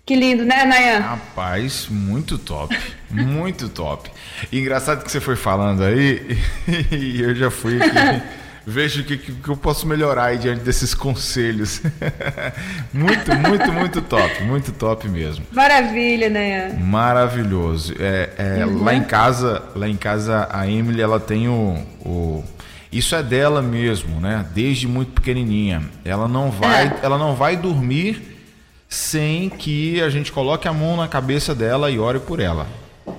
[0.05, 0.99] Que lindo, né, Nayan?
[0.99, 2.77] Rapaz, muito top.
[3.09, 4.11] muito top.
[4.51, 6.37] Engraçado que você foi falando aí,
[6.91, 8.21] e eu já fui aqui
[8.65, 11.81] vejo o que, que, eu posso melhorar aí diante desses conselhos.
[12.93, 15.45] muito, muito, muito top, muito top mesmo.
[15.51, 16.77] Maravilha, né?
[16.81, 17.93] Maravilhoso.
[17.99, 18.83] É, é uhum.
[18.83, 22.43] Lá em casa, lá em casa a Emily ela tem o, o,
[22.91, 24.45] isso é dela mesmo, né?
[24.53, 25.81] Desde muito pequenininha.
[26.03, 26.99] Ela não vai, é.
[27.01, 28.32] ela não vai dormir
[28.93, 32.67] sem que a gente coloque a mão na cabeça dela e ore por ela.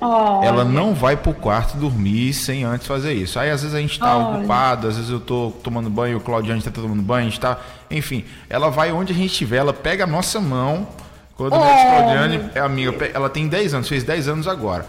[0.01, 0.47] Olha.
[0.47, 3.41] Ela não vai pro quarto dormir sem antes fazer isso.
[3.41, 4.39] Aí às vezes a gente tá Olha.
[4.39, 7.59] ocupado, às vezes eu tô tomando banho, o Claudiane tá tomando banho, a gente tá.
[7.91, 10.87] Enfim, ela vai onde a gente estiver, ela pega a nossa mão.
[11.37, 14.87] Quando a Claudiane é amiga, ela tem 10 anos, fez 10 anos agora.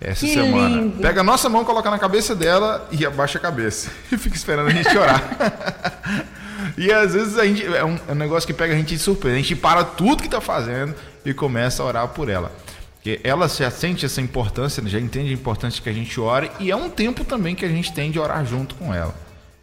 [0.00, 0.68] Essa que semana.
[0.68, 1.00] Lindo.
[1.00, 3.88] Pega a nossa mão, coloca na cabeça dela e abaixa a cabeça.
[4.10, 5.22] E fica esperando a gente orar.
[6.76, 7.64] e às vezes a gente.
[7.64, 9.36] É um, é um negócio que pega a gente de surpresa.
[9.36, 12.52] A gente para tudo que tá fazendo e começa a orar por ela.
[12.94, 16.70] Porque ela já sente essa importância, já entende a importância que a gente ore e
[16.70, 19.14] é um tempo também que a gente tem de orar junto com ela.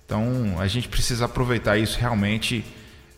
[0.05, 2.63] Então a gente precisa aproveitar isso realmente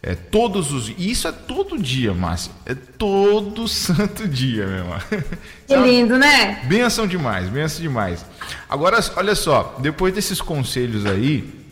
[0.01, 2.51] é, todos os e isso é todo dia, Márcia.
[2.65, 4.99] É todo santo dia, meu irmão.
[5.67, 6.61] Que lindo, né?
[6.65, 8.25] Benção demais, benção demais.
[8.69, 11.62] Agora, olha só, depois desses conselhos aí,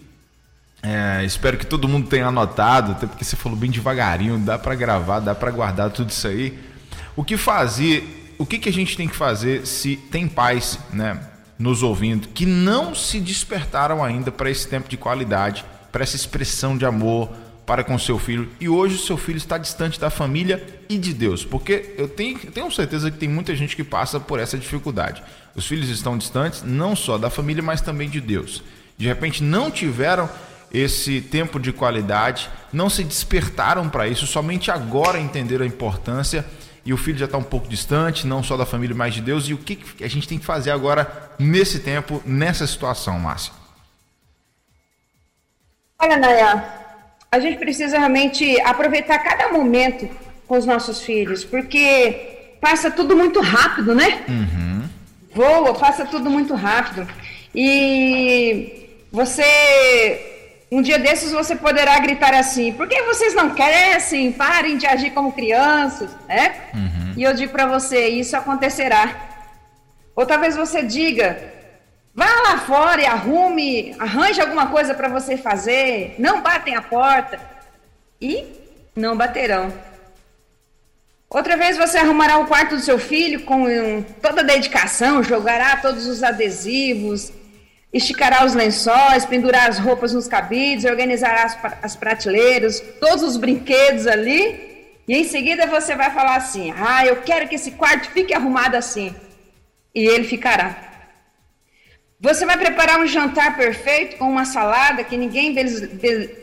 [0.83, 4.73] é, espero que todo mundo tenha anotado, até porque você falou bem devagarinho, dá para
[4.73, 6.57] gravar, dá para guardar tudo isso aí.
[7.15, 11.19] O que fazer o que, que a gente tem que fazer se tem pais né,
[11.59, 16.75] nos ouvindo que não se despertaram ainda para esse tempo de qualidade, para essa expressão
[16.75, 17.29] de amor
[17.67, 21.13] para com seu filho e hoje o seu filho está distante da família e de
[21.13, 24.57] Deus, porque eu tenho, eu tenho certeza que tem muita gente que passa por essa
[24.57, 25.21] dificuldade.
[25.55, 28.63] Os filhos estão distantes não só da família, mas também de Deus.
[28.97, 30.27] De repente não tiveram
[30.73, 36.45] esse tempo de qualidade, não se despertaram para isso, somente agora entenderam a importância
[36.85, 39.47] e o filho já está um pouco distante, não só da família, mas de Deus.
[39.47, 43.53] E o que a gente tem que fazer agora nesse tempo, nessa situação, Márcia?
[45.99, 46.63] Olha, Naya,
[47.31, 50.09] a gente precisa realmente aproveitar cada momento
[50.47, 54.25] com os nossos filhos, porque passa tudo muito rápido, né?
[54.27, 54.89] Uhum.
[55.33, 57.07] Voa, passa tudo muito rápido.
[57.53, 60.30] E você
[60.71, 64.31] um dia desses você poderá gritar assim: por que vocês não crescem?
[64.31, 66.55] Parem de agir como crianças, né?
[66.73, 67.13] Uhum.
[67.17, 69.29] E eu digo para você: isso acontecerá.
[70.15, 71.53] Ou talvez você diga:
[72.15, 77.37] vá lá fora e arrume, arranje alguma coisa para você fazer, não batem a porta.
[78.21, 78.45] E
[78.95, 79.73] não baterão.
[81.29, 83.65] Outra vez você arrumará o quarto do seu filho com
[84.21, 87.31] toda a dedicação, jogará todos os adesivos,
[87.93, 94.07] esticará os lençóis, pendurar as roupas nos cabides, organizará as, as prateleiras, todos os brinquedos
[94.07, 94.69] ali.
[95.07, 98.75] E em seguida você vai falar assim: Ah, eu quero que esse quarto fique arrumado
[98.75, 99.13] assim.
[99.93, 100.89] E ele ficará.
[102.19, 105.55] Você vai preparar um jantar perfeito com uma salada que ninguém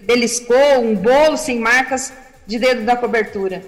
[0.02, 2.12] beliscou, um bolo sem marcas
[2.46, 3.62] de dedo da cobertura.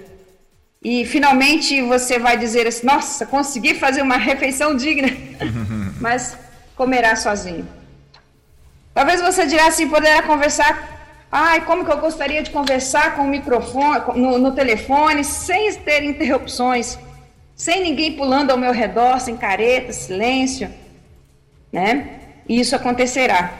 [0.83, 5.09] E finalmente você vai dizer assim: Nossa, consegui fazer uma refeição digna.
[5.99, 6.37] Mas
[6.81, 7.67] comerá sozinho.
[8.91, 10.71] Talvez você dirá assim, poderá conversar,
[11.31, 16.01] ai, como que eu gostaria de conversar com o microfone, no, no telefone, sem ter
[16.03, 16.97] interrupções,
[17.55, 20.73] sem ninguém pulando ao meu redor, sem careta, silêncio,
[21.71, 22.19] né?
[22.49, 23.53] E isso acontecerá.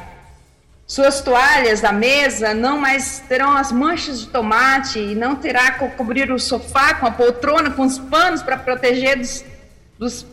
[0.88, 5.88] Suas toalhas da mesa não mais terão as manchas de tomate e não terá que
[5.90, 9.46] cobrir o sofá com a poltrona, com os panos para proteger dos,
[10.00, 10.24] dos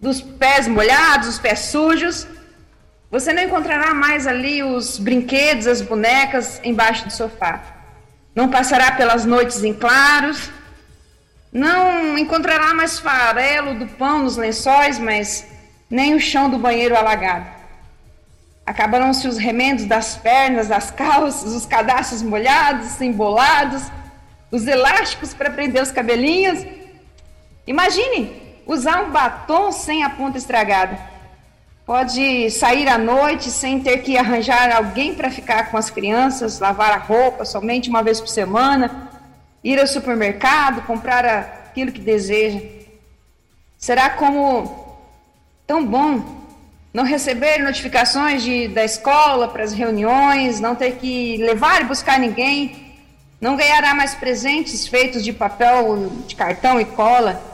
[0.00, 2.26] dos pés molhados, os pés sujos.
[3.10, 7.60] Você não encontrará mais ali os brinquedos, as bonecas embaixo do sofá.
[8.34, 10.50] Não passará pelas noites em claros.
[11.52, 15.46] Não encontrará mais farelo do pão nos lençóis, mas
[15.90, 17.46] nem o chão do banheiro alagado.
[18.64, 23.82] Acabaram-se os remendos das pernas, das calças, os cadastros molhados, embolados,
[24.50, 26.64] os elásticos para prender os cabelinhos.
[27.66, 30.98] Imagine usar um batom sem a ponta estragada.
[31.84, 36.92] Pode sair à noite sem ter que arranjar alguém para ficar com as crianças, lavar
[36.92, 39.10] a roupa somente uma vez por semana,
[39.62, 42.60] ir ao supermercado, comprar aquilo que deseja.
[43.76, 44.98] Será como
[45.66, 46.40] tão bom
[46.92, 52.18] não receber notificações de, da escola para as reuniões, não ter que levar e buscar
[52.18, 52.94] ninguém,
[53.40, 57.49] não ganhará mais presentes feitos de papel, de cartão e cola.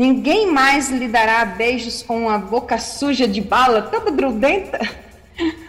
[0.00, 4.80] Ninguém mais lhe dará beijos com a boca suja de bala, toda grudenta.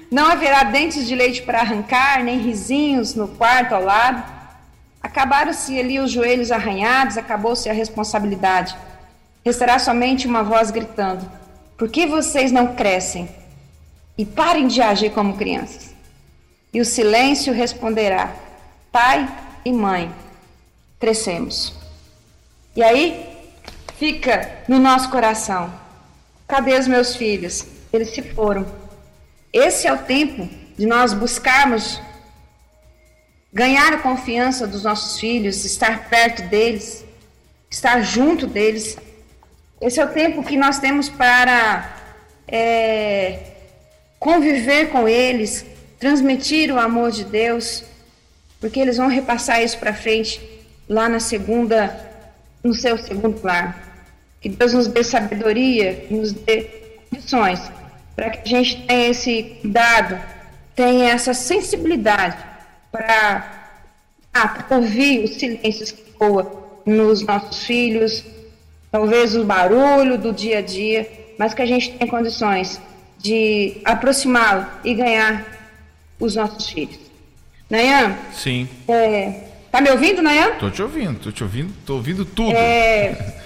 [0.09, 4.23] Não haverá dentes de leite para arrancar, nem risinhos no quarto ao lado.
[5.03, 8.73] Acabaram-se ali os joelhos arranhados, acabou-se a responsabilidade.
[9.43, 11.29] Restará somente uma voz gritando:
[11.77, 13.27] Por que vocês não crescem?
[14.17, 15.93] E parem de agir como crianças.
[16.73, 18.33] E o silêncio responderá:
[18.93, 19.29] Pai
[19.65, 20.09] e mãe,
[20.97, 21.73] crescemos.
[22.73, 23.30] E aí
[24.01, 25.71] fica no nosso coração:
[26.47, 27.63] Cadê os meus filhos?
[27.93, 28.65] Eles se foram.
[29.53, 32.01] Esse é o tempo de nós buscarmos
[33.53, 37.05] ganhar a confiança dos nossos filhos, estar perto deles,
[37.69, 38.97] estar junto deles.
[39.79, 41.95] Esse é o tempo que nós temos para
[42.47, 43.39] é,
[44.17, 45.63] conviver com eles,
[45.99, 47.83] transmitir o amor de Deus,
[48.59, 50.41] porque eles vão repassar isso para frente
[50.89, 51.95] lá na segunda,
[52.63, 53.90] no seu segundo lar.
[54.41, 56.67] Que Deus nos dê sabedoria, nos dê
[57.09, 57.61] condições
[58.15, 60.19] para que a gente tenha esse cuidado,
[60.75, 62.37] tenha essa sensibilidade
[62.91, 63.69] para
[64.33, 68.23] ah, ouvir os silêncios que voam nos nossos filhos,
[68.91, 72.81] talvez o barulho do dia a dia, mas que a gente tenha condições
[73.17, 75.45] de aproximá-lo e ganhar
[76.19, 76.99] os nossos filhos.
[77.69, 78.17] Nayan?
[78.33, 78.67] Sim.
[78.87, 80.55] É, tá me ouvindo, Nayan?
[80.59, 82.55] Tô te ouvindo, tô te ouvindo, tô ouvindo tudo.
[82.55, 83.35] É,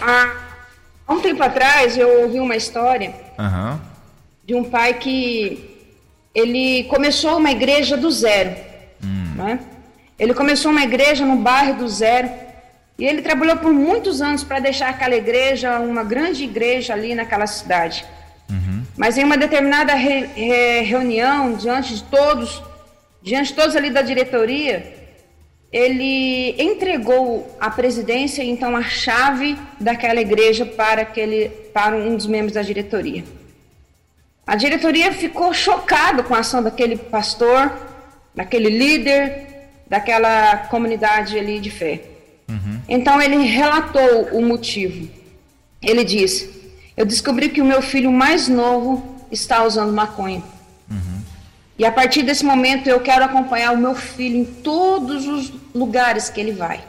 [0.00, 0.32] há,
[1.08, 3.80] um tempo atrás eu ouvi uma história Aham.
[4.44, 5.70] de um pai que
[6.34, 8.54] ele começou uma igreja do zero.
[9.36, 9.58] Né?
[10.18, 12.30] Ele começou uma igreja no bairro do zero
[12.98, 17.46] e ele trabalhou por muitos anos para deixar aquela igreja uma grande igreja ali naquela
[17.46, 18.04] cidade.
[18.96, 22.62] Mas em uma determinada re- re- reunião, diante de todos,
[23.20, 25.03] diante de todos ali da diretoria,
[25.74, 32.52] ele entregou a presidência então a chave daquela igreja para, aquele, para um dos membros
[32.52, 33.24] da diretoria.
[34.46, 37.72] A diretoria ficou chocada com a ação daquele pastor,
[38.32, 39.48] daquele líder,
[39.88, 42.02] daquela comunidade ali de fé.
[42.88, 45.08] Então ele relatou o motivo.
[45.82, 50.42] Ele disse: Eu descobri que o meu filho mais novo está usando maconha.
[51.78, 56.28] E a partir desse momento eu quero acompanhar o meu filho em todos os lugares
[56.28, 56.84] que ele vai.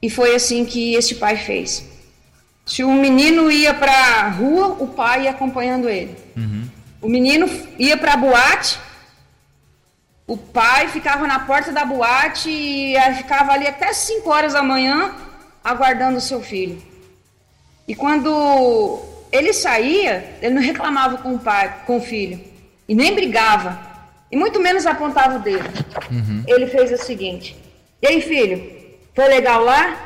[0.00, 1.84] E foi assim que esse pai fez.
[2.64, 6.16] Se o menino ia para a rua, o pai ia acompanhando ele.
[7.00, 8.78] O menino ia para a boate,
[10.26, 15.14] o pai ficava na porta da boate e ficava ali até 5 horas da manhã
[15.64, 16.80] aguardando o seu filho.
[17.88, 19.00] E quando
[19.32, 22.38] ele saía, ele não reclamava com o pai, com o filho,
[22.88, 23.78] e nem brigava,
[24.30, 25.68] e muito menos apontava o dedo.
[26.46, 27.54] Ele fez o seguinte:
[28.02, 28.72] E aí, filho,
[29.14, 29.96] foi legal lá?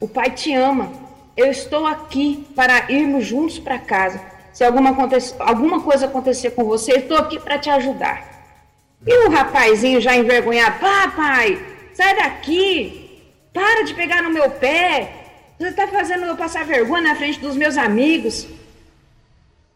[0.00, 0.92] O pai te ama.
[1.36, 4.20] Eu estou aqui para irmos juntos para casa.
[4.52, 8.24] Se alguma, aconte- alguma coisa acontecer com você, eu estou aqui para te ajudar.
[9.06, 11.62] E o rapazinho já envergonhado, papai,
[11.92, 13.20] sai daqui,
[13.52, 15.12] para de pegar no meu pé,
[15.58, 18.46] você está fazendo eu passar vergonha na frente dos meus amigos.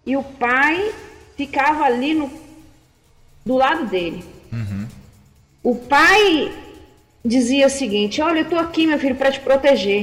[0.06, 0.92] E o pai
[1.40, 2.30] ficava ali no,
[3.46, 4.22] do lado dele.
[5.62, 6.52] O pai
[7.24, 10.02] dizia o seguinte: Olha, eu estou aqui, meu filho, para te proteger.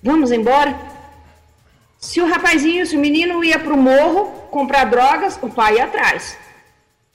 [0.00, 0.72] Vamos embora?
[1.98, 5.84] Se o rapazinho, se o menino ia para o morro comprar drogas, o pai ia
[5.84, 6.38] atrás.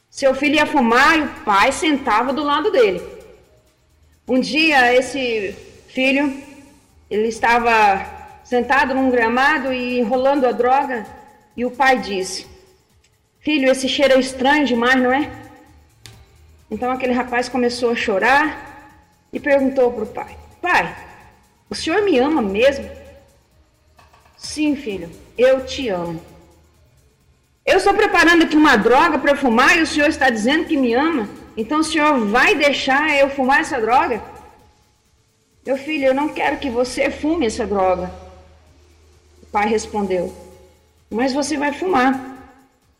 [0.10, 3.02] Seu filho ia fumar e o pai sentava do lado dele.
[4.28, 5.56] Um dia, esse
[5.88, 6.26] filho,
[7.10, 8.06] ele estava
[8.43, 11.06] sentado num gramado e enrolando a droga,
[11.56, 12.55] e o pai disse:
[13.46, 15.32] Filho, esse cheiro é estranho demais, não é?
[16.70, 18.98] Então aquele rapaz começou a chorar
[19.32, 20.98] e perguntou para o pai: Pai,
[21.70, 22.89] o senhor me ama mesmo?
[24.36, 26.20] Sim, filho, eu te amo.
[27.64, 30.96] Eu estou preparando aqui uma droga para fumar e o senhor está dizendo que me
[30.96, 31.30] ama?
[31.56, 34.24] Então o senhor vai deixar eu fumar essa droga?
[35.64, 38.12] Meu filho, eu não quero que você fume essa droga.
[39.43, 40.36] O pai respondeu:
[41.12, 42.34] Mas você vai fumar.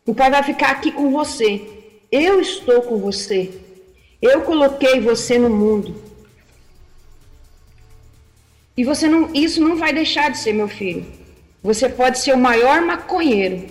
[0.06, 1.68] O pai vai ficar aqui com você.
[2.12, 3.52] Eu estou com você.
[4.22, 6.00] Eu coloquei você no mundo.
[8.76, 11.04] E você não, isso não vai deixar de ser meu filho.
[11.62, 13.66] Você pode ser o maior maconheiro,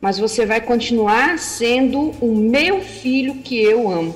[0.00, 4.14] mas você vai continuar sendo o meu filho que eu amo.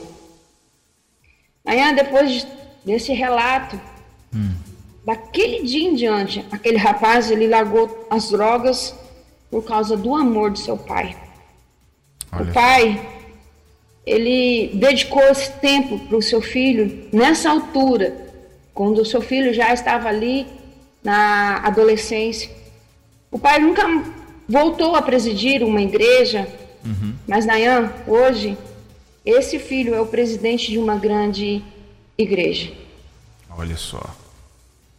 [1.64, 2.46] Aí, depois
[2.84, 3.80] desse relato,
[4.32, 4.54] hum.
[5.04, 8.94] daquele dia em diante, aquele rapaz ele largou as drogas
[9.50, 11.16] por causa do amor do seu pai.
[12.32, 12.50] Olha.
[12.50, 13.08] O pai,
[14.06, 18.28] ele dedicou esse tempo para o seu filho nessa altura
[18.74, 20.46] quando o seu filho já estava ali
[21.02, 22.50] na adolescência.
[23.30, 23.84] O pai nunca
[24.48, 26.48] voltou a presidir uma igreja,
[26.84, 27.14] uhum.
[27.26, 28.56] mas Nayan, hoje,
[29.26, 31.62] esse filho é o presidente de uma grande
[32.16, 32.72] igreja.
[33.50, 34.00] Olha só.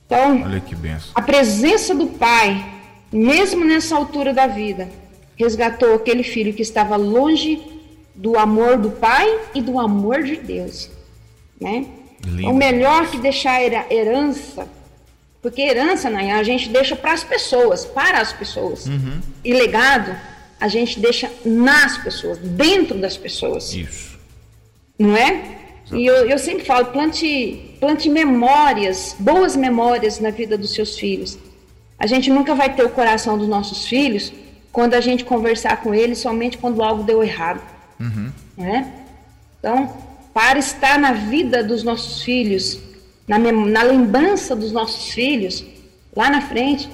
[0.05, 1.11] Então, Olha que benção.
[1.15, 2.65] a presença do pai,
[3.11, 4.89] mesmo nessa altura da vida,
[5.39, 7.61] resgatou aquele filho que estava longe
[8.13, 10.89] do amor do pai e do amor de Deus,
[11.59, 11.85] né?
[12.25, 12.49] Lindo.
[12.49, 14.67] O melhor que deixar herança,
[15.41, 18.87] porque herança, né, a gente deixa para as pessoas, para as pessoas.
[18.87, 19.21] Uhum.
[19.41, 20.13] E legado,
[20.59, 23.73] a gente deixa nas pessoas, dentro das pessoas.
[23.73, 24.19] Isso.
[24.99, 25.57] Não é?
[25.93, 31.39] E eu, eu sempre falo, plante, plante memórias, boas memórias na vida dos seus filhos.
[31.97, 34.33] A gente nunca vai ter o coração dos nossos filhos
[34.79, 37.61] quando a gente conversar com eles somente quando algo deu errado.
[37.99, 38.31] Uhum.
[38.57, 38.89] Né?
[39.59, 39.93] Então,
[40.33, 42.79] para estar na vida dos nossos filhos,
[43.27, 45.65] na, na lembrança dos nossos filhos,
[46.15, 46.89] lá na frente,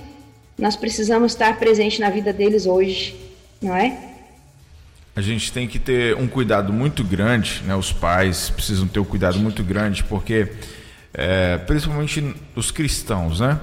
[0.57, 3.15] nós precisamos estar presente na vida deles hoje,
[3.61, 3.95] não é?
[5.15, 7.75] A gente tem que ter um cuidado muito grande, né?
[7.75, 10.51] Os pais precisam ter um cuidado muito grande, porque
[11.13, 13.59] é, principalmente os cristãos, né?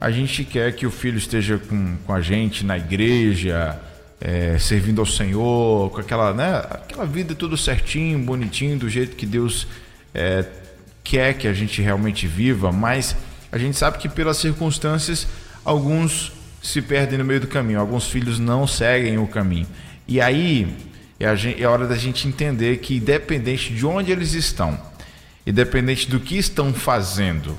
[0.00, 3.80] A gente quer que o filho esteja com, com a gente na igreja,
[4.20, 9.24] é, servindo ao Senhor, com aquela, né, aquela vida tudo certinho, bonitinho, do jeito que
[9.24, 9.66] Deus
[10.14, 10.44] é,
[11.02, 13.16] quer que a gente realmente viva, mas
[13.50, 15.26] a gente sabe que pelas circunstâncias
[15.64, 16.32] alguns
[16.62, 19.66] se perdem no meio do caminho, alguns filhos não seguem o caminho.
[20.08, 20.66] E aí
[21.18, 24.78] é gente, é hora da gente entender que, independente de onde eles estão,
[25.46, 27.56] independente do que estão fazendo,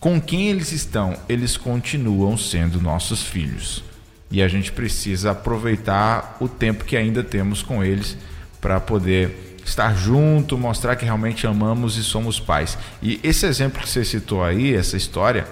[0.00, 3.82] com quem eles estão, eles continuam sendo nossos filhos
[4.30, 8.16] e a gente precisa aproveitar o tempo que ainda temos com eles
[8.60, 12.78] para poder estar junto, mostrar que realmente amamos e somos pais.
[13.02, 15.46] E esse exemplo que você citou aí, essa história,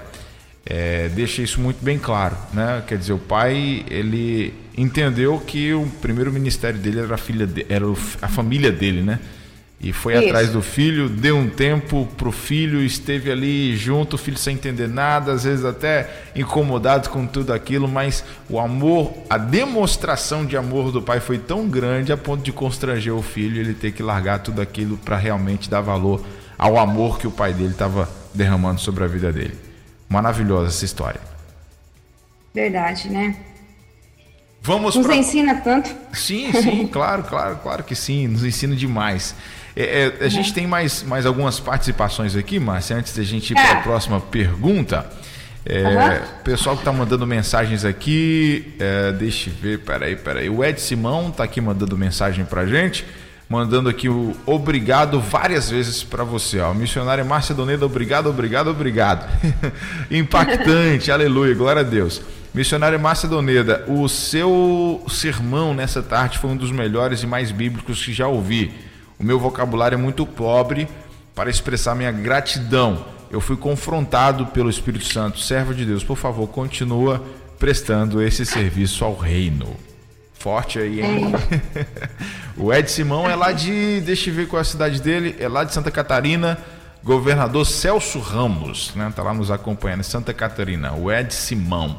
[0.64, 2.82] é, deixa isso muito bem claro, né?
[2.86, 7.64] Quer dizer, o pai ele entendeu que o primeiro ministério dele era a filha, de,
[7.68, 7.84] era
[8.20, 9.20] a família dele, né?
[9.86, 10.26] E foi Isso.
[10.26, 14.88] atrás do filho, deu um tempo pro filho, esteve ali junto, o filho sem entender
[14.88, 20.90] nada, às vezes até incomodado com tudo aquilo, mas o amor, a demonstração de amor
[20.90, 24.40] do pai foi tão grande a ponto de constranger o filho ele ter que largar
[24.40, 26.20] tudo aquilo para realmente dar valor
[26.58, 29.54] ao amor que o pai dele estava derramando sobre a vida dele.
[30.08, 31.20] Maravilhosa essa história.
[32.52, 33.36] Verdade, né?
[34.60, 35.14] Vamos Nos pra...
[35.14, 35.94] ensina tanto.
[36.12, 39.32] Sim, sim, claro, claro, claro que sim, nos ensina demais.
[39.76, 43.54] É, é, a gente tem mais, mais algumas participações aqui, Márcia, antes da gente ir
[43.54, 43.82] para a é.
[43.82, 45.06] próxima pergunta.
[45.66, 46.42] É, uhum.
[46.44, 50.48] Pessoal que está mandando mensagens aqui, é, deixa eu ver, peraí, peraí.
[50.48, 53.04] O Ed Simão está aqui mandando mensagem para gente,
[53.50, 56.58] mandando aqui o obrigado várias vezes para você.
[56.60, 56.72] Ó.
[56.72, 59.28] Missionária Márcia Doneda, obrigado, obrigado, obrigado.
[60.10, 62.22] Impactante, aleluia, glória a Deus.
[62.54, 68.02] Missionária Márcia Doneda, o seu sermão nessa tarde foi um dos melhores e mais bíblicos
[68.02, 68.85] que já ouvi.
[69.18, 70.88] O meu vocabulário é muito pobre
[71.34, 73.04] para expressar minha gratidão.
[73.30, 76.04] Eu fui confrontado pelo Espírito Santo, servo de Deus.
[76.04, 77.22] Por favor, continua
[77.58, 79.76] prestando esse serviço ao reino.
[80.34, 81.32] Forte aí, hein?
[82.56, 84.00] o Ed Simão é lá de.
[84.02, 85.34] Deixa eu ver qual é a cidade dele.
[85.40, 86.58] É lá de Santa Catarina.
[87.02, 89.12] Governador Celso Ramos, né?
[89.14, 90.02] Tá lá nos acompanhando.
[90.02, 90.92] Santa Catarina.
[90.92, 91.98] O Ed Simão.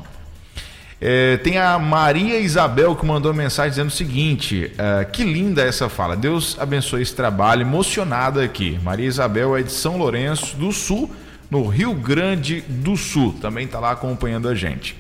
[1.00, 5.88] É, tem a Maria Isabel que mandou mensagem dizendo o seguinte: é, que linda essa
[5.88, 6.16] fala.
[6.16, 8.80] Deus abençoe esse trabalho, emocionada aqui.
[8.84, 11.12] Maria Isabel é de São Lourenço do Sul,
[11.52, 13.36] no Rio Grande do Sul.
[13.40, 14.98] Também está lá acompanhando a gente.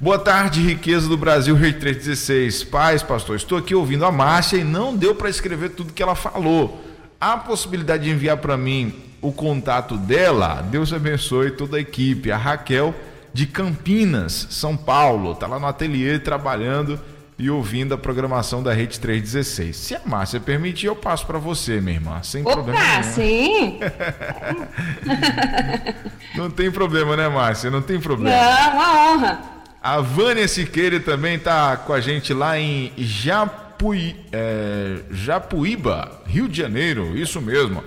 [0.00, 2.64] Boa tarde, riqueza do Brasil, Rei 316.
[2.64, 6.14] Paz, pastor, estou aqui ouvindo a Márcia e não deu para escrever tudo que ela
[6.14, 6.84] falou.
[7.20, 10.62] Há possibilidade de enviar para mim o contato dela?
[10.70, 12.30] Deus abençoe toda a equipe.
[12.30, 12.94] A Raquel
[13.34, 15.32] de Campinas, São Paulo.
[15.32, 16.98] Está lá no ateliê trabalhando
[17.36, 19.76] e ouvindo a programação da Rede 316.
[19.76, 23.02] Se a Márcia permitir, eu passo para você, minha irmã, sem Opa, problema nenhum.
[23.02, 23.80] sim.
[26.36, 27.70] Não tem problema, né, Márcia?
[27.70, 28.36] Não tem problema.
[28.36, 29.40] Não, uma honra.
[29.82, 36.56] A Vânia Siqueira também está com a gente lá em Japuí, é, Japuíba, Rio de
[36.56, 37.82] Janeiro, isso mesmo.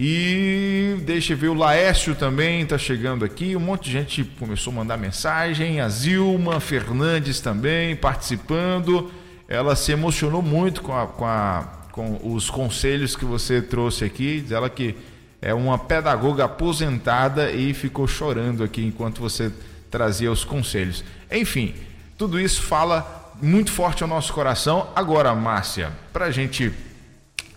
[0.00, 3.56] E deixa eu ver, o Laércio também está chegando aqui.
[3.56, 5.80] Um monte de gente começou a mandar mensagem.
[5.80, 9.10] A Zilma Fernandes também participando.
[9.48, 14.40] Ela se emocionou muito com, a, com, a, com os conselhos que você trouxe aqui.
[14.40, 14.94] Diz ela que
[15.42, 19.52] é uma pedagoga aposentada e ficou chorando aqui enquanto você
[19.90, 21.02] trazia os conselhos.
[21.28, 21.74] Enfim,
[22.16, 24.90] tudo isso fala muito forte ao nosso coração.
[24.94, 26.72] Agora, Márcia, para a gente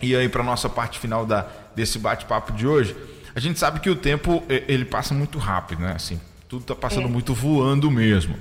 [0.00, 2.96] ir aí para nossa parte final da, desse bate-papo de hoje,
[3.34, 5.92] a gente sabe que o tempo ele passa muito rápido, né?
[5.94, 7.10] Assim, tudo está passando é.
[7.10, 8.34] muito voando mesmo.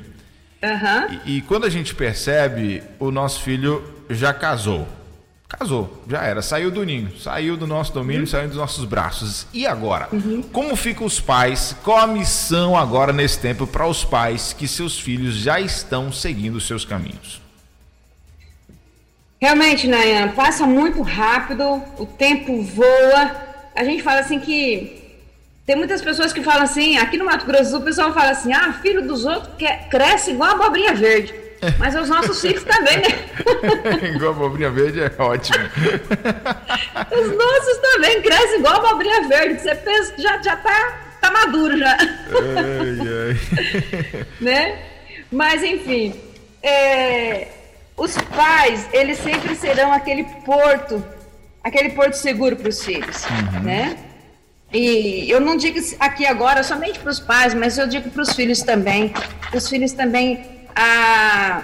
[0.64, 1.20] Uhum.
[1.26, 4.88] E, e quando a gente percebe, o nosso filho já casou.
[5.48, 8.28] Casou, já era, saiu do ninho, saiu do nosso domínio, uhum.
[8.28, 9.48] saiu dos nossos braços.
[9.54, 10.08] E agora?
[10.14, 10.42] Uhum.
[10.44, 11.76] Como ficam os pais?
[11.84, 16.56] Qual a missão agora nesse tempo para os pais que seus filhos já estão seguindo
[16.56, 17.42] os seus caminhos?
[19.42, 23.32] Realmente, Nayan, passa muito rápido, o tempo voa.
[23.76, 25.02] A gente fala assim que
[25.66, 28.72] tem muitas pessoas que falam assim, aqui no Mato Grosso o pessoal fala assim, ah,
[28.84, 29.52] filho dos outros
[29.90, 31.34] cresce igual a abobrinha verde.
[31.80, 34.10] Mas os nossos filhos também, né?
[34.14, 35.58] igual a abobrinha verde é ótimo.
[37.12, 39.60] os nossos também crescem igual a abobrinha verde.
[39.60, 41.98] Você pensa que já, já tá, tá maduro já.
[41.98, 44.26] Ai, ai.
[44.40, 44.80] né?
[45.32, 46.14] Mas, enfim,
[46.62, 47.48] é,
[48.02, 51.06] os pais, eles sempre serão aquele porto,
[51.64, 53.60] aquele porto seguro para os filhos, uhum.
[53.62, 53.96] né?
[54.74, 58.34] E eu não digo aqui agora somente para os pais, mas eu digo para os
[58.34, 59.14] filhos também.
[59.54, 60.44] Os filhos também
[60.76, 61.62] a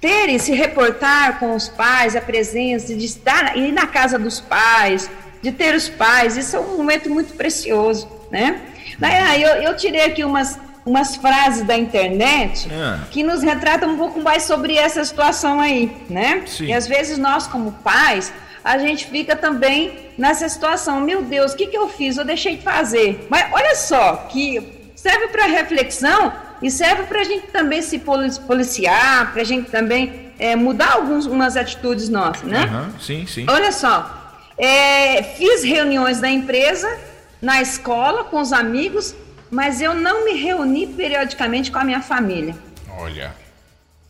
[0.00, 5.08] terem, se reportar com os pais, a presença, de estar ir na casa dos pais,
[5.40, 8.60] de ter os pais, isso é um momento muito precioso, né?
[8.98, 13.00] Daí, eu, eu tirei aqui umas, umas frases da internet é.
[13.10, 16.44] que nos retratam um pouco mais sobre essa situação aí, né?
[16.46, 16.66] Sim.
[16.66, 18.32] E às vezes nós, como pais,
[18.62, 22.16] a gente fica também nessa situação, meu Deus, o que, que eu fiz?
[22.16, 23.26] Eu deixei de fazer.
[23.28, 26.32] Mas olha só, que serve para reflexão
[26.62, 31.56] e serve para a gente também se policiar, para a gente também é, mudar algumas
[31.56, 32.64] atitudes nossas, né?
[32.64, 33.44] Uhum, sim, sim.
[33.48, 36.96] Olha só, é, fiz reuniões da empresa,
[37.42, 39.14] na escola, com os amigos,
[39.50, 42.56] mas eu não me reuni periodicamente com a minha família.
[42.98, 43.34] Olha.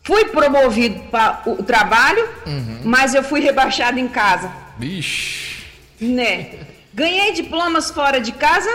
[0.03, 2.81] Fui promovido para o trabalho, uhum.
[2.83, 4.51] mas eu fui rebaixado em casa.
[4.77, 5.65] Vixe.
[5.99, 6.59] Né?
[6.93, 8.69] Ganhei diplomas fora de casa,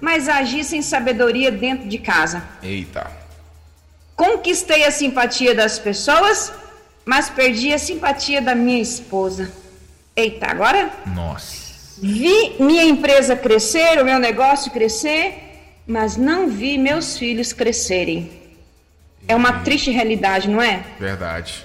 [0.00, 2.42] mas agi sem sabedoria dentro de casa.
[2.62, 3.10] Eita.
[4.14, 6.52] Conquistei a simpatia das pessoas,
[7.04, 9.52] mas perdi a simpatia da minha esposa.
[10.14, 10.90] Eita, agora?
[11.06, 11.66] Nossa.
[12.00, 15.45] Vi minha empresa crescer, o meu negócio crescer,
[15.86, 18.30] mas não vi meus filhos crescerem.
[19.28, 20.84] É uma triste realidade, não é?
[20.98, 21.64] Verdade.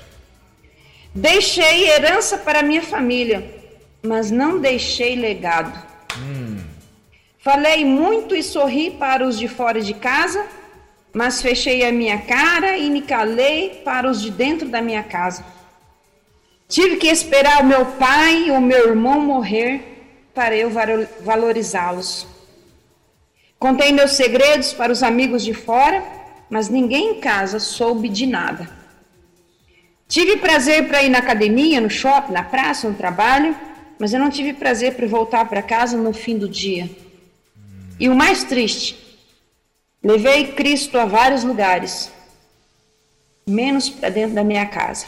[1.14, 3.44] Deixei herança para minha família,
[4.04, 5.78] mas não deixei legado.
[6.18, 6.58] Hum.
[7.40, 10.46] Falei muito e sorri para os de fora de casa,
[11.12, 15.44] mas fechei a minha cara e me calei para os de dentro da minha casa.
[16.70, 19.82] Tive que esperar o meu pai e o meu irmão morrer
[20.34, 20.72] para eu
[21.20, 22.26] valorizá-los.
[23.62, 26.04] Contei meus segredos para os amigos de fora,
[26.50, 28.68] mas ninguém em casa soube de nada.
[30.08, 33.56] Tive prazer para ir na academia, no shopping, na praça, no trabalho,
[34.00, 36.90] mas eu não tive prazer para voltar para casa no fim do dia.
[38.00, 38.98] E o mais triste,
[40.04, 42.12] levei Cristo a vários lugares,
[43.46, 45.06] menos para dentro da minha casa.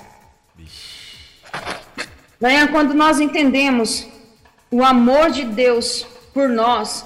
[2.39, 4.08] Daí, quando nós entendemos
[4.70, 7.04] o amor de Deus por nós,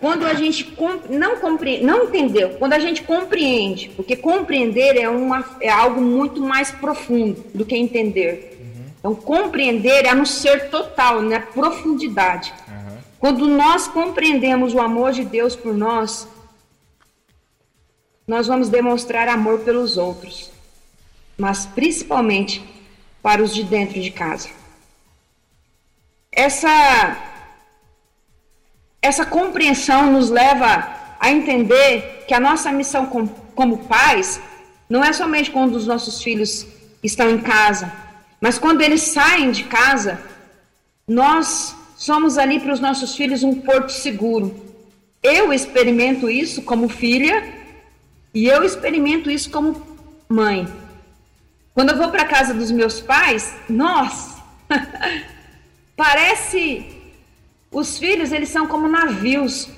[0.00, 0.76] quando a gente
[1.10, 6.40] não, compre, não entendeu, quando a gente compreende, porque compreender é, uma, é algo muito
[6.40, 8.56] mais profundo do que entender.
[8.60, 8.84] Uhum.
[8.98, 12.52] Então, compreender é no ser total, na profundidade.
[13.18, 16.28] Quando nós compreendemos o amor de Deus por nós,
[18.26, 20.50] nós vamos demonstrar amor pelos outros,
[21.36, 22.62] mas principalmente
[23.20, 24.48] para os de dentro de casa.
[26.30, 27.27] Essa
[29.08, 30.86] essa compreensão nos leva
[31.18, 34.38] a entender que a nossa missão como, como pais
[34.88, 36.66] não é somente quando os nossos filhos
[37.02, 37.90] estão em casa,
[38.38, 40.20] mas quando eles saem de casa,
[41.06, 44.54] nós somos ali para os nossos filhos um porto seguro.
[45.22, 47.36] Eu experimento isso como filha
[48.34, 49.82] e eu experimento isso como
[50.28, 50.68] mãe.
[51.72, 54.42] Quando eu vou para casa dos meus pais, nossa,
[55.96, 56.97] parece
[57.70, 59.68] os filhos eles são como navios.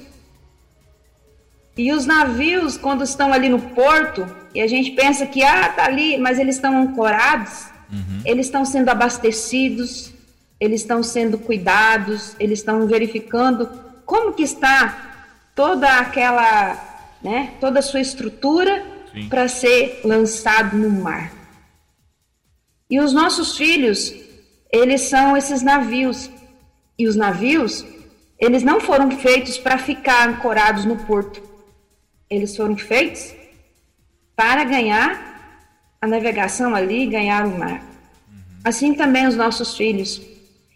[1.76, 5.84] E os navios quando estão ali no porto e a gente pensa que ah tá
[5.84, 8.22] ali, mas eles estão ancorados, uhum.
[8.24, 10.12] eles estão sendo abastecidos,
[10.58, 13.68] eles estão sendo cuidados, eles estão verificando
[14.04, 15.10] como que está
[15.54, 18.84] toda aquela, né, toda a sua estrutura
[19.28, 21.32] para ser lançado no mar.
[22.88, 24.12] E os nossos filhos,
[24.72, 26.28] eles são esses navios.
[27.00, 27.82] E os navios,
[28.38, 31.42] eles não foram feitos para ficar ancorados no porto.
[32.28, 33.34] Eles foram feitos
[34.36, 35.08] para ganhar
[35.98, 37.82] a navegação ali, ganhar o mar.
[38.62, 40.20] Assim também os nossos filhos.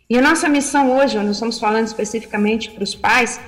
[0.08, 3.38] E a nossa missão hoje, nós estamos falando especificamente para os pais,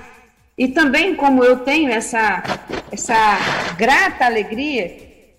[0.55, 2.43] e também como eu tenho essa,
[2.91, 4.85] essa grata alegria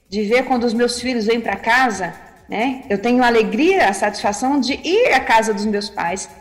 [0.08, 2.12] de ver quando os meus filhos vêm para casa,
[2.48, 2.82] né?
[2.90, 6.37] Eu tenho a alegria, a satisfação de ir à casa dos meus pais, uhum.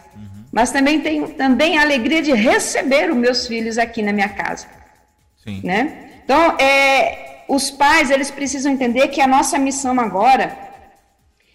[0.51, 4.67] Mas também tenho também a alegria de receber os meus filhos aqui na minha casa,
[5.43, 5.61] Sim.
[5.63, 6.11] né?
[6.23, 10.67] Então, é, os pais eles precisam entender que a nossa missão agora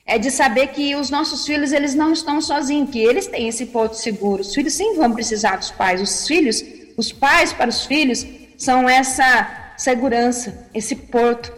[0.04, 3.66] é de saber que os nossos filhos eles não estão sozinhos, que eles têm esse
[3.66, 4.42] ponto seguro.
[4.42, 6.00] Os filhos sim vão precisar dos pais.
[6.00, 6.62] Os filhos,
[6.96, 8.26] os pais para os filhos
[8.58, 11.52] são essa segurança, esse porto.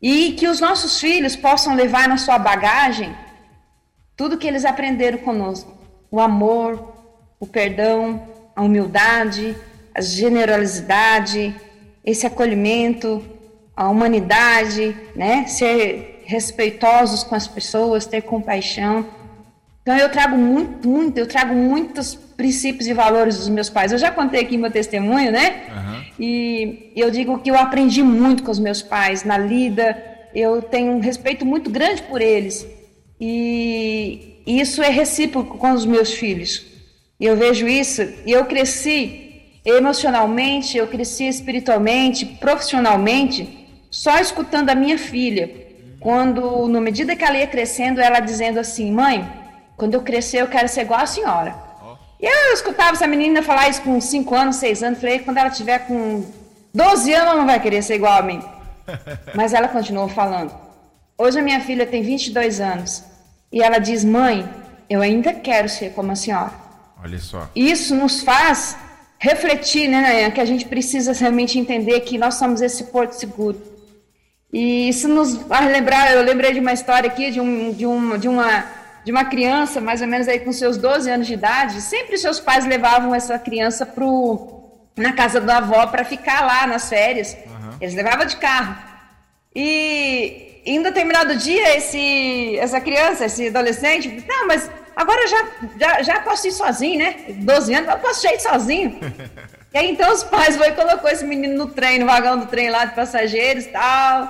[0.00, 3.14] E que os nossos filhos possam levar na sua bagagem
[4.16, 5.76] tudo que eles aprenderam conosco:
[6.10, 6.92] o amor,
[7.38, 8.22] o perdão,
[8.54, 9.56] a humildade,
[9.94, 11.54] a generosidade,
[12.04, 13.22] esse acolhimento,
[13.76, 15.46] a humanidade, né?
[15.46, 19.06] Ser respeitosos com as pessoas, ter compaixão.
[19.82, 23.92] Então eu trago muito, muito, eu trago muitos princípios e valores dos meus pais.
[23.92, 25.62] Eu já contei aqui meu testemunho, né?
[25.68, 26.04] Uhum.
[26.18, 29.96] E eu digo que eu aprendi muito com os meus pais na lida.
[30.34, 32.66] Eu tenho um respeito muito grande por eles.
[33.20, 36.66] E isso é recíproco com os meus filhos.
[37.18, 39.30] E eu vejo isso e eu cresci
[39.64, 45.60] emocionalmente, eu cresci espiritualmente, profissionalmente, só escutando a minha filha
[46.00, 49.30] quando, na medida que ela ia crescendo, ela dizendo assim: Mãe,
[49.76, 51.54] quando eu crescer, eu quero ser igual a senhora.
[51.82, 51.96] Oh.
[52.18, 55.00] E eu escutava essa menina falar isso com 5 anos, 6 anos.
[55.00, 56.24] Falei: quando ela tiver com
[56.74, 58.42] 12 anos, ela não vai querer ser igual a mim.
[59.34, 60.54] Mas ela continuou falando.
[61.18, 63.04] Hoje a minha filha tem 22 anos.
[63.52, 64.48] E ela diz: Mãe,
[64.88, 66.52] eu ainda quero ser como a senhora.
[67.02, 67.48] Olha só.
[67.54, 68.76] Isso nos faz
[69.18, 73.60] refletir, né, Nayan, que a gente precisa realmente entender que nós somos esse porto seguro.
[74.52, 78.18] E isso nos vai lembrar, eu lembrei de uma história aqui de, um, de, uma,
[78.18, 78.64] de, uma,
[79.04, 82.40] de uma criança, mais ou menos aí com seus 12 anos de idade, sempre seus
[82.40, 84.64] pais levavam essa criança pro,
[84.96, 87.36] na casa da avó para ficar lá nas férias.
[87.46, 87.76] Uhum.
[87.80, 88.76] Eles levavam de carro.
[89.54, 95.48] E em determinado dia, esse, essa criança, esse adolescente, não, mas agora eu já,
[95.78, 97.16] já, já posso ir sozinho, né?
[97.28, 98.98] 12 anos, eu posso ir sozinho.
[99.72, 102.46] E aí então os pais foi e colocou esse menino no trem, no vagão do
[102.46, 104.28] trem lá de passageiros e tal.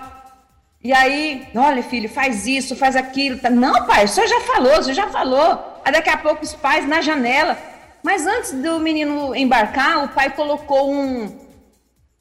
[0.82, 3.38] E aí, olha filho, faz isso, faz aquilo.
[3.38, 3.48] Tá.
[3.48, 5.80] Não, pai, o senhor já falou, o senhor já falou.
[5.84, 7.56] Aí daqui a pouco os pais na janela.
[8.02, 11.38] Mas antes do menino embarcar, o pai colocou um,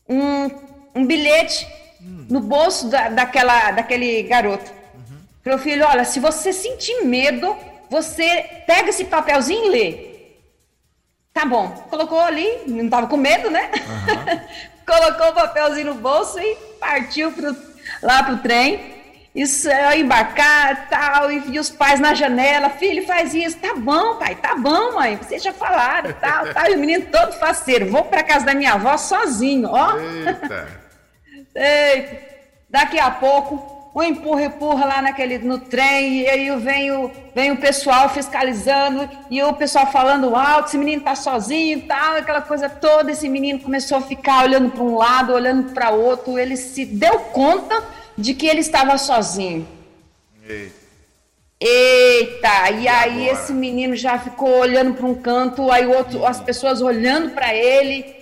[0.07, 0.51] um,
[0.95, 1.67] um bilhete.
[2.29, 4.71] No bolso da, daquela, daquele garoto.
[4.93, 5.17] Uhum.
[5.43, 7.57] Falou, filho, olha, se você sentir medo,
[7.89, 10.09] você pega esse papelzinho e lê.
[11.33, 11.69] Tá bom.
[11.89, 13.71] Colocou ali, não tava com medo, né?
[13.73, 14.39] Uhum.
[14.85, 17.55] Colocou o papelzinho no bolso e partiu pro,
[18.01, 18.99] lá pro trem.
[19.33, 24.33] Isso é embarcar tal, e os pais na janela, filho, faz isso, tá bom, pai,
[24.35, 28.23] tá bom, mãe, vocês já falaram, tal, tal, e o menino todo faceiro, vou para
[28.23, 29.95] casa da minha avó sozinho, ó.
[29.97, 30.88] Eita.
[31.55, 32.29] Eita.
[32.69, 37.51] Daqui a pouco, um empurra, empurra lá naquele, no trem, e aí vem o, vem
[37.51, 42.41] o pessoal fiscalizando, e o pessoal falando alto, esse menino tá sozinho e tal, aquela
[42.41, 46.55] coisa toda, esse menino começou a ficar olhando para um lado, olhando para outro, ele
[46.55, 47.83] se deu conta
[48.15, 49.67] de que ele estava sozinho.
[50.47, 50.73] Eita,
[51.59, 53.43] Eita e, e aí agora?
[53.43, 58.18] esse menino já ficou olhando para um canto, aí outro, as pessoas olhando para ele,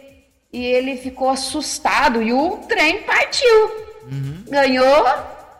[0.52, 3.88] e ele ficou assustado, e o trem partiu.
[4.04, 4.44] Uhum.
[4.50, 5.06] Ganhou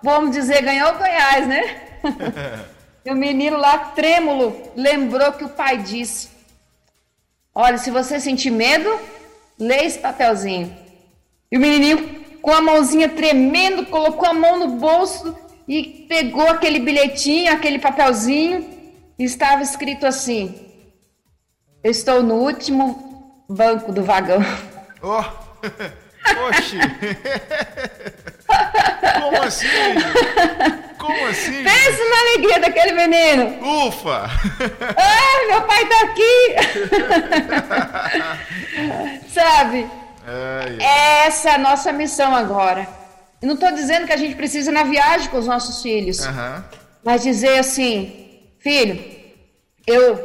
[0.02, 1.82] vamos dizer, ganhou Goiás, né?
[3.06, 6.30] e o menino lá, trêmulo, lembrou que o pai disse:
[7.54, 8.90] Olha, se você sentir medo,
[9.60, 10.76] lê esse papelzinho.
[11.52, 15.36] E o menininho, com a mãozinha tremendo, colocou a mão no bolso
[15.68, 18.66] e pegou aquele bilhetinho, aquele papelzinho,
[19.18, 20.56] e estava escrito assim:
[21.84, 24.40] Eu estou no último banco do vagão.
[25.02, 25.24] Oh.
[26.50, 26.78] Oxi!
[29.20, 29.68] Como assim?
[30.98, 31.64] Como assim?
[31.64, 33.88] Pensa na alegria daquele menino.
[33.88, 34.30] Ufa!
[35.00, 36.56] Ah, meu pai tá aqui.
[39.34, 39.90] Sabe?
[40.26, 41.26] Ai, ai.
[41.28, 42.88] Essa é a nossa missão agora.
[43.42, 46.20] Eu não estou dizendo que a gente precisa ir na viagem com os nossos filhos.
[46.26, 46.64] Uhum.
[47.04, 49.04] mas dizer assim, filho,
[49.86, 50.18] eu,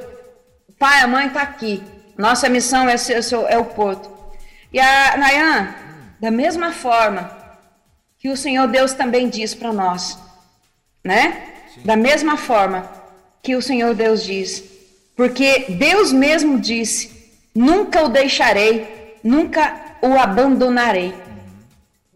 [0.78, 1.82] pai, a mãe está aqui.
[2.18, 4.10] Nossa missão é, ser, é o porto.
[4.72, 5.74] E a Nayan,
[6.20, 7.30] da mesma forma
[8.18, 10.18] que o Senhor Deus também diz para nós,
[11.04, 11.42] né?
[11.74, 11.82] Sim.
[11.84, 12.90] Da mesma forma
[13.42, 14.64] que o Senhor Deus diz,
[15.16, 17.10] porque Deus mesmo disse:
[17.54, 21.14] nunca o deixarei, nunca o abandonarei.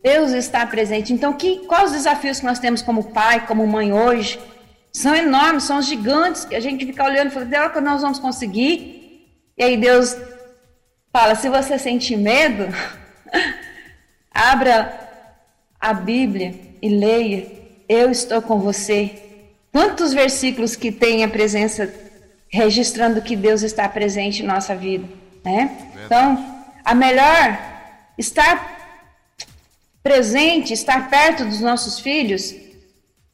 [0.03, 1.13] Deus está presente.
[1.13, 4.39] Então, que, quais os desafios que nós temos como pai, como mãe hoje?
[4.93, 9.27] São enormes, são gigantes, que a gente fica olhando e fala, que nós vamos conseguir?
[9.59, 10.17] E aí Deus
[11.17, 12.69] fala, se você sente medo,
[14.31, 15.01] abra
[15.81, 17.51] a Bíblia e leia,
[17.89, 19.23] eu estou com você.
[19.73, 21.91] Quantos versículos que tem a presença
[22.51, 25.09] registrando que Deus está presente em nossa vida,
[25.43, 25.91] né?
[26.05, 27.59] Então, a melhor
[28.19, 28.77] estar
[30.03, 32.55] presente, estar perto dos nossos filhos,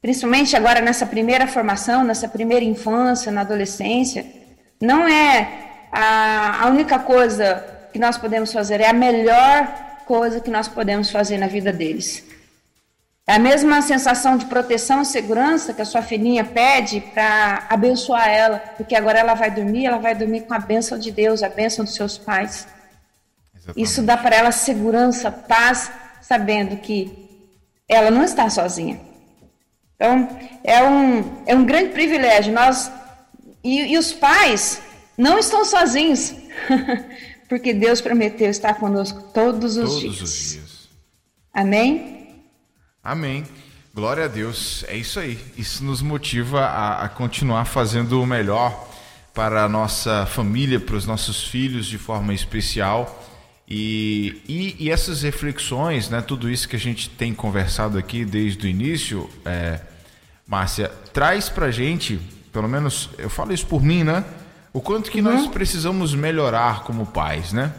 [0.00, 4.24] principalmente agora nessa primeira formação, nessa primeira infância, na adolescência,
[4.80, 7.62] não é a, a única coisa
[7.92, 9.66] que nós podemos fazer, é a melhor
[10.06, 12.24] coisa que nós podemos fazer na vida deles.
[13.26, 18.28] É a mesma sensação de proteção e segurança que a sua filhinha pede para abençoar
[18.28, 21.48] ela, porque agora ela vai dormir, ela vai dormir com a bênção de Deus, a
[21.48, 22.66] bênção dos seus pais.
[23.54, 23.84] Exatamente.
[23.84, 27.28] Isso dá para ela segurança, paz, sabendo que
[27.88, 28.98] ela não está sozinha.
[29.94, 30.28] Então,
[30.64, 32.52] é um, é um grande privilégio.
[32.52, 32.90] Nós
[33.62, 34.82] e, e os pais
[35.16, 36.34] não estão sozinhos,
[37.48, 40.16] porque Deus prometeu estar conosco todos os todos dias.
[40.16, 40.88] Todos os dias.
[41.52, 42.42] Amém?
[43.02, 43.44] Amém.
[43.94, 44.84] Glória a Deus.
[44.88, 45.38] É isso aí.
[45.56, 48.88] Isso nos motiva a, a continuar fazendo o melhor
[49.34, 53.22] para a nossa família, para os nossos filhos de forma especial.
[53.68, 58.66] E, e, e, essas reflexões, né, tudo isso que a gente tem conversado aqui desde
[58.66, 59.80] o início, é,
[60.46, 62.20] Márcia, traz para gente,
[62.52, 64.24] pelo menos eu falo isso por mim, né?
[64.72, 65.24] O quanto que uhum.
[65.24, 67.72] nós precisamos melhorar como pais, né?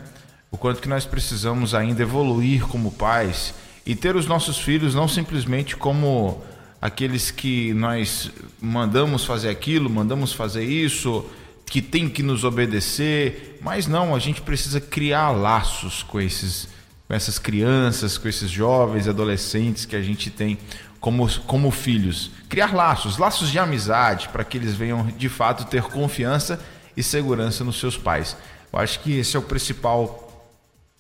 [0.52, 3.54] O quanto que nós precisamos ainda evoluir como pais
[3.86, 6.42] e ter os nossos filhos não simplesmente como
[6.80, 8.32] aqueles que nós
[8.62, 11.26] mandamos fazer aquilo, mandamos fazer isso,
[11.66, 16.68] que tem que nos obedecer, mas não, a gente precisa criar laços com esses
[17.08, 20.58] com essas crianças, com esses jovens, adolescentes que a gente tem
[21.00, 22.32] como, como filhos.
[22.48, 26.60] Criar laços, laços de amizade, para que eles venham de fato ter confiança
[26.96, 28.36] e segurança nos seus pais.
[28.72, 30.24] Eu acho que esse é o principal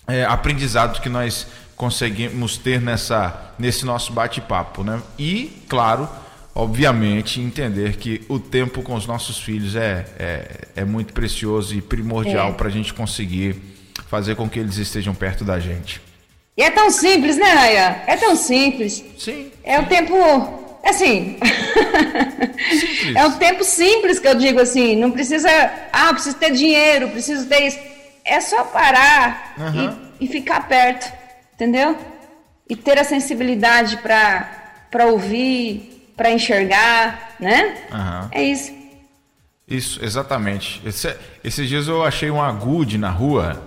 [0.07, 5.01] é, aprendizado que nós conseguimos ter nessa, nesse nosso bate-papo, né?
[5.17, 6.07] E, claro,
[6.53, 11.81] obviamente, entender que o tempo com os nossos filhos é, é, é muito precioso e
[11.81, 12.53] primordial é.
[12.53, 13.55] para a gente conseguir
[14.07, 15.99] fazer com que eles estejam perto da gente.
[16.55, 18.03] E é tão simples, né, Raya?
[18.05, 19.03] É tão simples.
[19.17, 19.51] Sim.
[19.63, 19.83] É sim.
[19.83, 20.62] o tempo.
[20.83, 21.37] Assim.
[23.15, 24.95] é um tempo simples que eu digo assim.
[24.95, 25.49] Não precisa.
[25.91, 27.79] Ah, preciso ter dinheiro, preciso ter isso.
[28.25, 29.97] É só parar uhum.
[30.19, 31.23] e, e ficar perto
[31.63, 31.97] entendeu?
[32.69, 37.77] E ter a sensibilidade para ouvir, para enxergar, né?
[37.91, 38.29] Uhum.
[38.31, 38.73] É isso.
[39.67, 40.81] Isso, exatamente.
[40.85, 43.61] Esse, esses dias eu achei um agude na rua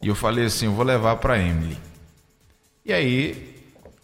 [0.00, 1.76] e eu falei assim, eu vou levar para Emily.
[2.84, 3.57] E aí,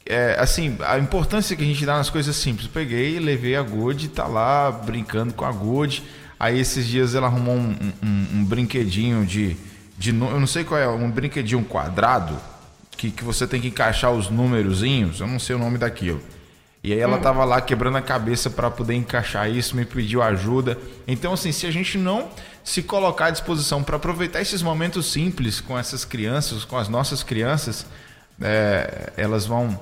[0.06, 2.66] é, assim, a importância que a gente dá nas coisas simples.
[2.66, 6.02] Eu peguei, levei a Good, tá lá brincando com a Good.
[6.38, 9.56] Aí esses dias ela arrumou um, um, um brinquedinho de,
[9.96, 12.38] de, eu não sei qual é, um brinquedinho quadrado
[12.96, 16.20] que, que você tem que encaixar os númerozinhos, eu não sei o nome daquilo.
[16.82, 17.44] E aí ela hum.
[17.46, 20.76] lá quebrando a cabeça para poder encaixar isso, me pediu ajuda.
[21.08, 22.28] Então, assim, se a gente não
[22.62, 27.22] se colocar à disposição para aproveitar esses momentos simples com essas crianças, com as nossas
[27.22, 27.86] crianças,
[28.42, 29.78] é, elas vão.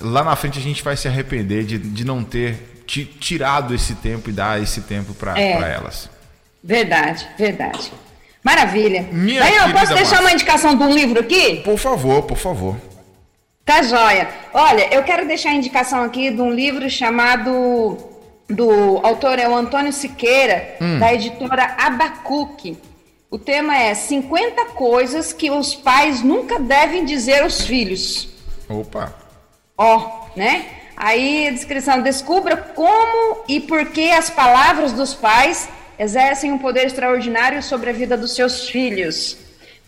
[0.00, 4.30] Lá na frente a gente vai se arrepender de, de não ter tirado esse tempo
[4.30, 6.10] e dar esse tempo para é, elas.
[6.62, 7.92] Verdade, verdade.
[8.42, 9.08] Maravilha.
[9.10, 11.56] Minha Aí eu posso deixar uma indicação de um livro aqui?
[11.64, 12.76] Por favor, por favor.
[13.64, 14.28] Tá joia.
[14.52, 18.10] Olha, eu quero deixar a indicação aqui de um livro chamado.
[18.46, 20.98] Do autor é o Antônio Siqueira, hum.
[20.98, 22.76] da editora Abacuque.
[23.34, 28.28] O tema é 50 coisas que os pais nunca devem dizer aos filhos.
[28.68, 29.12] Opa!
[29.76, 30.66] Ó, né?
[30.96, 35.68] Aí a descrição: descubra como e por que as palavras dos pais
[35.98, 39.36] exercem um poder extraordinário sobre a vida dos seus filhos.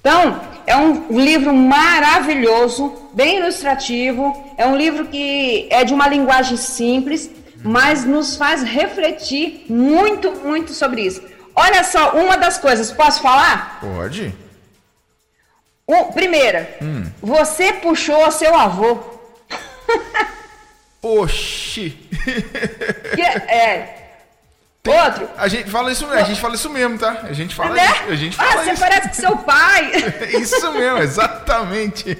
[0.00, 6.56] Então, é um livro maravilhoso, bem ilustrativo, é um livro que é de uma linguagem
[6.56, 7.30] simples,
[7.62, 11.35] mas nos faz refletir muito, muito sobre isso.
[11.56, 13.80] Olha só, uma das coisas, posso falar?
[13.80, 14.34] Pode.
[15.88, 17.10] Um, primeira, hum.
[17.22, 18.98] você puxou seu avô.
[21.00, 21.96] Oxi!
[23.16, 24.06] é, é.
[24.82, 25.28] Tem, Outro.
[25.36, 27.22] A gente fala isso mesmo, a gente fala isso mesmo, tá?
[27.22, 27.88] A gente fala, né?
[28.08, 29.90] a gente fala ah, você parece que seu pai.
[30.40, 32.18] isso mesmo, exatamente.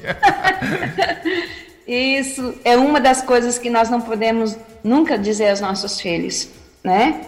[1.87, 6.49] isso é uma das coisas que nós não podemos nunca dizer aos nossos filhos,
[6.83, 7.21] né?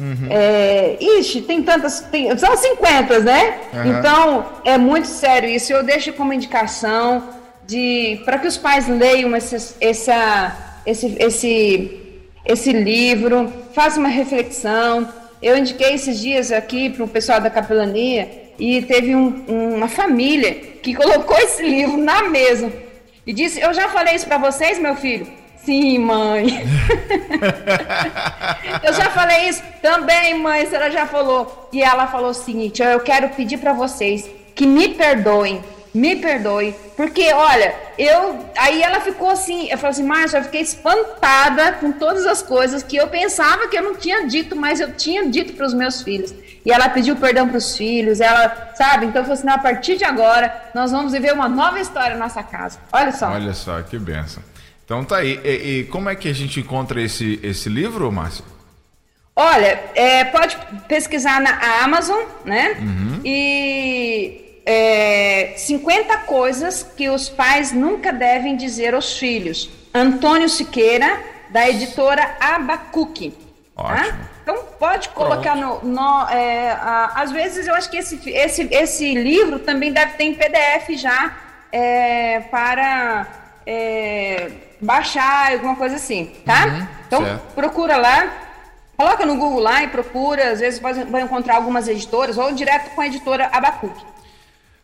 [0.00, 0.28] Uhum.
[0.30, 2.00] É, ixi, tem tantas.
[2.00, 3.58] Tem, são 50, né?
[3.72, 3.98] Uhum.
[3.98, 5.72] Então, é muito sério isso.
[5.72, 7.22] Eu deixo como indicação
[7.66, 12.00] de para que os pais leiam esse, essa, esse, esse,
[12.44, 15.06] esse livro, façam uma reflexão.
[15.42, 19.44] Eu indiquei esses dias aqui para o pessoal da capelania e teve um,
[19.74, 22.72] uma família que colocou esse livro na mesa
[23.26, 25.39] e disse: Eu já falei isso para vocês, meu filho.
[25.70, 26.48] Sim, mãe.
[28.82, 30.68] eu já falei isso também, mãe.
[30.68, 31.68] Ela já falou.
[31.72, 35.62] E ela falou o seguinte: eu quero pedir para vocês que me perdoem.
[35.94, 38.44] Me perdoe, porque olha, eu.
[38.56, 42.82] Aí ela ficou assim, eu falei assim, Márcia, eu fiquei espantada com todas as coisas
[42.82, 46.02] que eu pensava que eu não tinha dito, mas eu tinha dito para os meus
[46.02, 46.32] filhos.
[46.64, 49.06] E ela pediu perdão para os filhos, ela, sabe?
[49.06, 52.24] Então eu falei assim, a partir de agora, nós vamos viver uma nova história na
[52.24, 52.78] nossa casa.
[52.92, 53.30] Olha só.
[53.30, 54.42] Olha só, que benção.
[54.90, 55.40] Então tá aí.
[55.44, 58.44] E, e, como é que a gente encontra esse, esse livro, Márcia?
[59.36, 62.76] Olha, é, pode pesquisar na Amazon, né?
[62.80, 63.20] Uhum.
[63.24, 69.70] E é, 50 coisas que os pais nunca devem dizer aos filhos.
[69.94, 71.20] Antônio Siqueira,
[71.50, 73.30] da editora Abacuque.
[73.76, 73.84] Tá?
[73.84, 74.08] Ótimo.
[74.08, 74.18] Tá?
[74.42, 75.86] Então pode colocar Pronto.
[75.86, 75.94] no.
[75.94, 80.24] no é, a, às vezes eu acho que esse, esse, esse livro também deve ter
[80.24, 81.36] em PDF já
[81.70, 83.28] é, para
[83.64, 84.50] é,
[84.80, 86.66] baixar, alguma coisa assim, tá?
[86.66, 87.54] Uhum, então certo.
[87.54, 88.32] procura lá,
[88.96, 93.00] coloca no Google lá e procura, às vezes vai encontrar algumas editoras ou direto com
[93.00, 94.04] a editora Abacuque.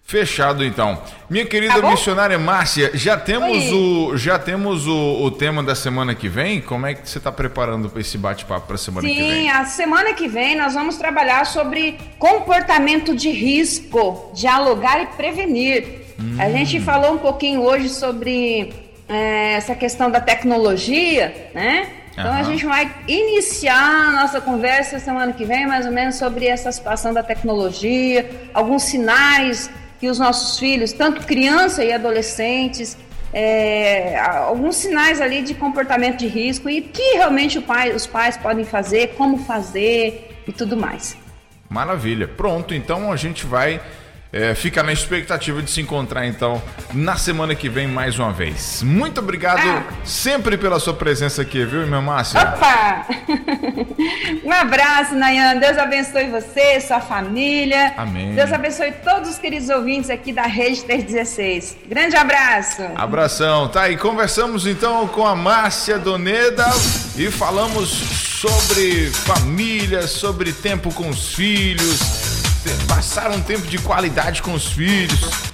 [0.06, 1.02] Fechado então.
[1.28, 6.14] Minha querida tá missionária Márcia, já temos o já temos o, o, tema da semana
[6.14, 6.60] que vem?
[6.60, 9.30] Como é que você está preparando esse bate-papo para a semana Sim, que vem?
[9.32, 16.06] Sim, a semana que vem nós vamos trabalhar sobre comportamento de risco, dialogar e prevenir.
[16.20, 16.36] Hum.
[16.38, 18.72] A gente falou um pouquinho hoje sobre
[19.08, 21.88] é, essa questão da tecnologia, né?
[22.12, 22.38] Então uhum.
[22.38, 26.72] a gente vai iniciar a nossa conversa semana que vem, mais ou menos, sobre essa
[26.72, 32.96] situação da tecnologia, alguns sinais que os nossos filhos, tanto criança e adolescentes,
[33.32, 38.64] é, alguns sinais ali de comportamento de risco e que realmente pai, os pais podem
[38.64, 41.16] fazer, como fazer e tudo mais.
[41.68, 42.26] Maravilha.
[42.26, 43.80] Pronto, então a gente vai
[44.36, 46.62] é, fica na expectativa de se encontrar então
[46.92, 48.82] na semana que vem mais uma vez.
[48.82, 49.82] Muito obrigado ah.
[50.04, 52.38] sempre pela sua presença aqui, viu, meu Márcio?
[52.38, 53.06] Opa!
[54.44, 55.56] um abraço, Nayan.
[55.56, 57.94] Deus abençoe você, sua família.
[57.96, 58.34] Amém.
[58.34, 61.78] Deus abençoe todos os queridos ouvintes aqui da Rede 316.
[61.88, 62.82] Grande abraço.
[62.94, 63.68] Abração.
[63.68, 66.66] Tá, e conversamos então com a Márcia Doneda
[67.16, 72.35] e falamos sobre família, sobre tempo com os filhos
[72.88, 75.46] passar um tempo de qualidade com os filhos.